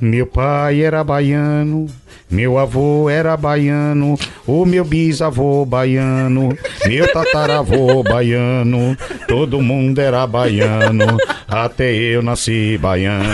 [0.00, 1.86] meu pai era baiano,
[2.30, 6.56] meu avô era baiano, o meu bisavô baiano,
[6.86, 8.96] meu tataravô baiano,
[9.26, 13.24] todo mundo era baiano, até eu nasci baiano.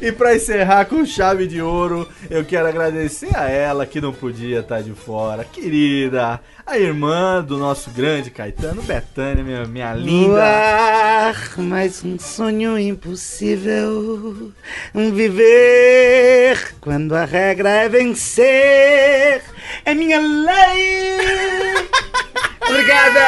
[0.00, 4.60] E pra encerrar com chave de ouro, eu quero agradecer a ela que não podia
[4.60, 10.42] estar de fora, querida, a irmã do nosso grande Caetano, Betânia, minha, minha linda.
[10.42, 14.52] Ar, mais um sonho impossível.
[14.92, 19.42] Viver quando a regra é vencer.
[19.84, 21.18] É minha lei.
[22.68, 23.20] Obrigada.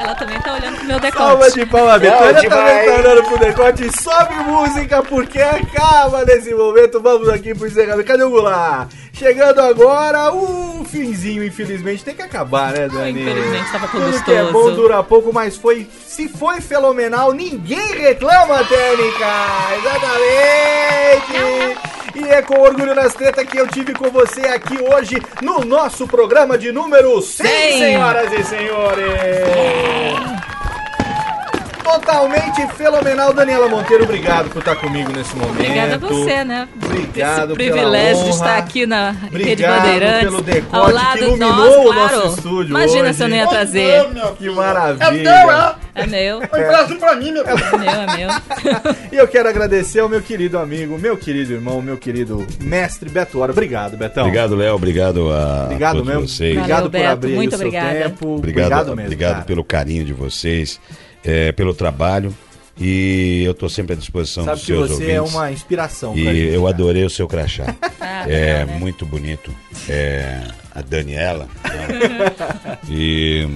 [0.00, 1.18] Ela também tá olhando pro meu decote.
[1.24, 2.86] Salva de palmas, Não, Betânia também demais.
[2.86, 4.00] tá olhando pro decote.
[4.00, 7.00] Sobe música, porque acaba nesse momento.
[7.00, 8.06] Vamos aqui pro encerramento.
[8.06, 8.88] Cadê o Goulart?
[9.18, 13.20] Chegando agora, o finzinho, infelizmente, tem que acabar, né, Dani?
[13.22, 14.76] Infelizmente, tava tão Tudo que é bom gostoso.
[14.76, 15.88] dura pouco, mas foi.
[16.06, 19.26] Se foi fenomenal, ninguém reclama, Técnica!
[19.76, 21.78] Exatamente!
[22.14, 26.06] E é com orgulho nas tretas que eu tive com você aqui hoje no nosso
[26.06, 27.78] programa de número 100, Cem.
[27.78, 30.37] senhoras e senhores!
[31.88, 34.04] Totalmente fenomenal, Daniela Monteiro.
[34.04, 35.52] Obrigado por estar comigo nesse momento.
[35.54, 36.68] Obrigada a você, né?
[36.84, 40.20] Obrigado Esse privilégio de estar aqui na Rede Obrigado Bandeirantes.
[40.28, 42.16] pelo decote ao lado que iluminou nós, o claro.
[42.16, 43.14] nosso estúdio Imagina hoje.
[43.14, 44.04] se eu não ia trazer.
[44.36, 45.76] Que maravilha!
[45.94, 46.40] É meu.
[46.98, 47.42] pra mim, meu.
[47.42, 48.28] É meu, é meu.
[49.10, 53.40] E eu quero agradecer ao meu querido amigo, meu querido irmão, meu querido mestre Beto
[53.40, 53.50] Hora.
[53.52, 54.24] Obrigado, Betão.
[54.24, 54.74] Obrigado, Léo.
[54.74, 56.28] Obrigado a, Obrigado todos mesmo.
[56.28, 56.54] vocês.
[56.54, 57.98] Valeu, Obrigado por Beto, abrir muito o seu obrigada.
[57.98, 58.34] tempo.
[58.36, 59.02] Obrigado, Obrigado mesmo.
[59.06, 59.44] obrigado cara.
[59.44, 60.78] pelo carinho de vocês,
[61.28, 62.34] é, pelo trabalho.
[62.80, 65.34] E eu estou sempre à disposição Sabe dos que seus você é ouvintes.
[65.36, 66.74] uma inspiração E gente, eu cara.
[66.74, 67.74] adorei o seu crachá.
[68.00, 68.78] Ah, é né?
[68.78, 69.54] muito bonito.
[69.88, 70.40] É,
[70.74, 71.48] a Daniela.
[71.64, 72.78] né?
[72.88, 73.46] e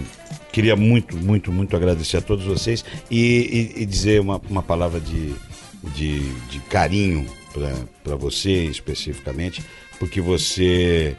[0.52, 5.00] queria muito, muito, muito agradecer a todos vocês e, e- e dizer uma, uma palavra
[5.00, 5.34] de,
[5.94, 7.26] de, de carinho
[8.04, 9.62] para você especificamente,
[9.98, 11.16] porque você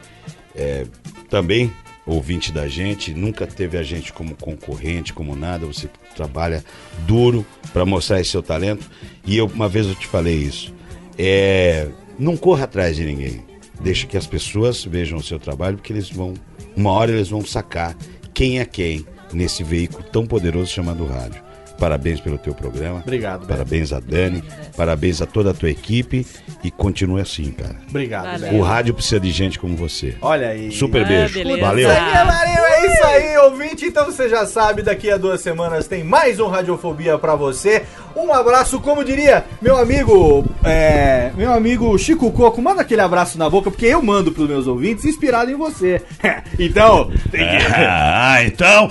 [0.54, 0.86] é,
[1.28, 1.70] também
[2.06, 6.64] ouvinte da gente, nunca teve a gente como concorrente, como nada, você trabalha
[7.06, 8.90] duro para mostrar esse seu talento.
[9.26, 10.74] E eu, uma vez eu te falei isso.
[11.18, 13.42] É, não corra atrás de ninguém.
[13.80, 16.34] Deixa que as pessoas vejam o seu trabalho, porque eles vão,
[16.76, 17.96] uma hora eles vão sacar
[18.32, 21.43] quem é quem nesse veículo tão poderoso chamado rádio.
[21.78, 23.00] Parabéns pelo teu programa.
[23.00, 23.52] Obrigado, Beto.
[23.52, 24.42] Parabéns a Dani.
[24.76, 26.26] Parabéns a toda a tua equipe.
[26.62, 27.76] E continue assim, cara.
[27.88, 28.54] Obrigado, Valeu.
[28.58, 30.16] O rádio precisa de gente como você.
[30.22, 30.70] Olha aí.
[30.72, 31.34] Super Ah, beijo.
[31.34, 31.60] beleza.
[31.60, 31.88] Valeu.
[31.88, 33.84] Marinho, é isso aí, ouvinte.
[33.86, 37.82] Então você já sabe, daqui a duas semanas tem mais um Radiofobia pra você.
[38.16, 43.50] Um abraço, como diria meu amigo, é, meu amigo Chico Coco, manda aquele abraço na
[43.50, 46.02] boca, porque eu mando pros meus ouvintes inspirado em você.
[46.58, 47.56] então, tem que...
[47.76, 48.88] Ah, então,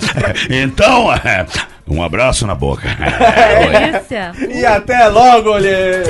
[0.50, 1.46] então, é,
[1.88, 2.88] um abraço na boca.
[3.70, 4.32] Delícia.
[4.48, 6.04] E até logo, olhe!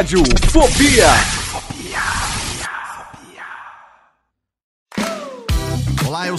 [0.00, 1.39] Rádio Fobia.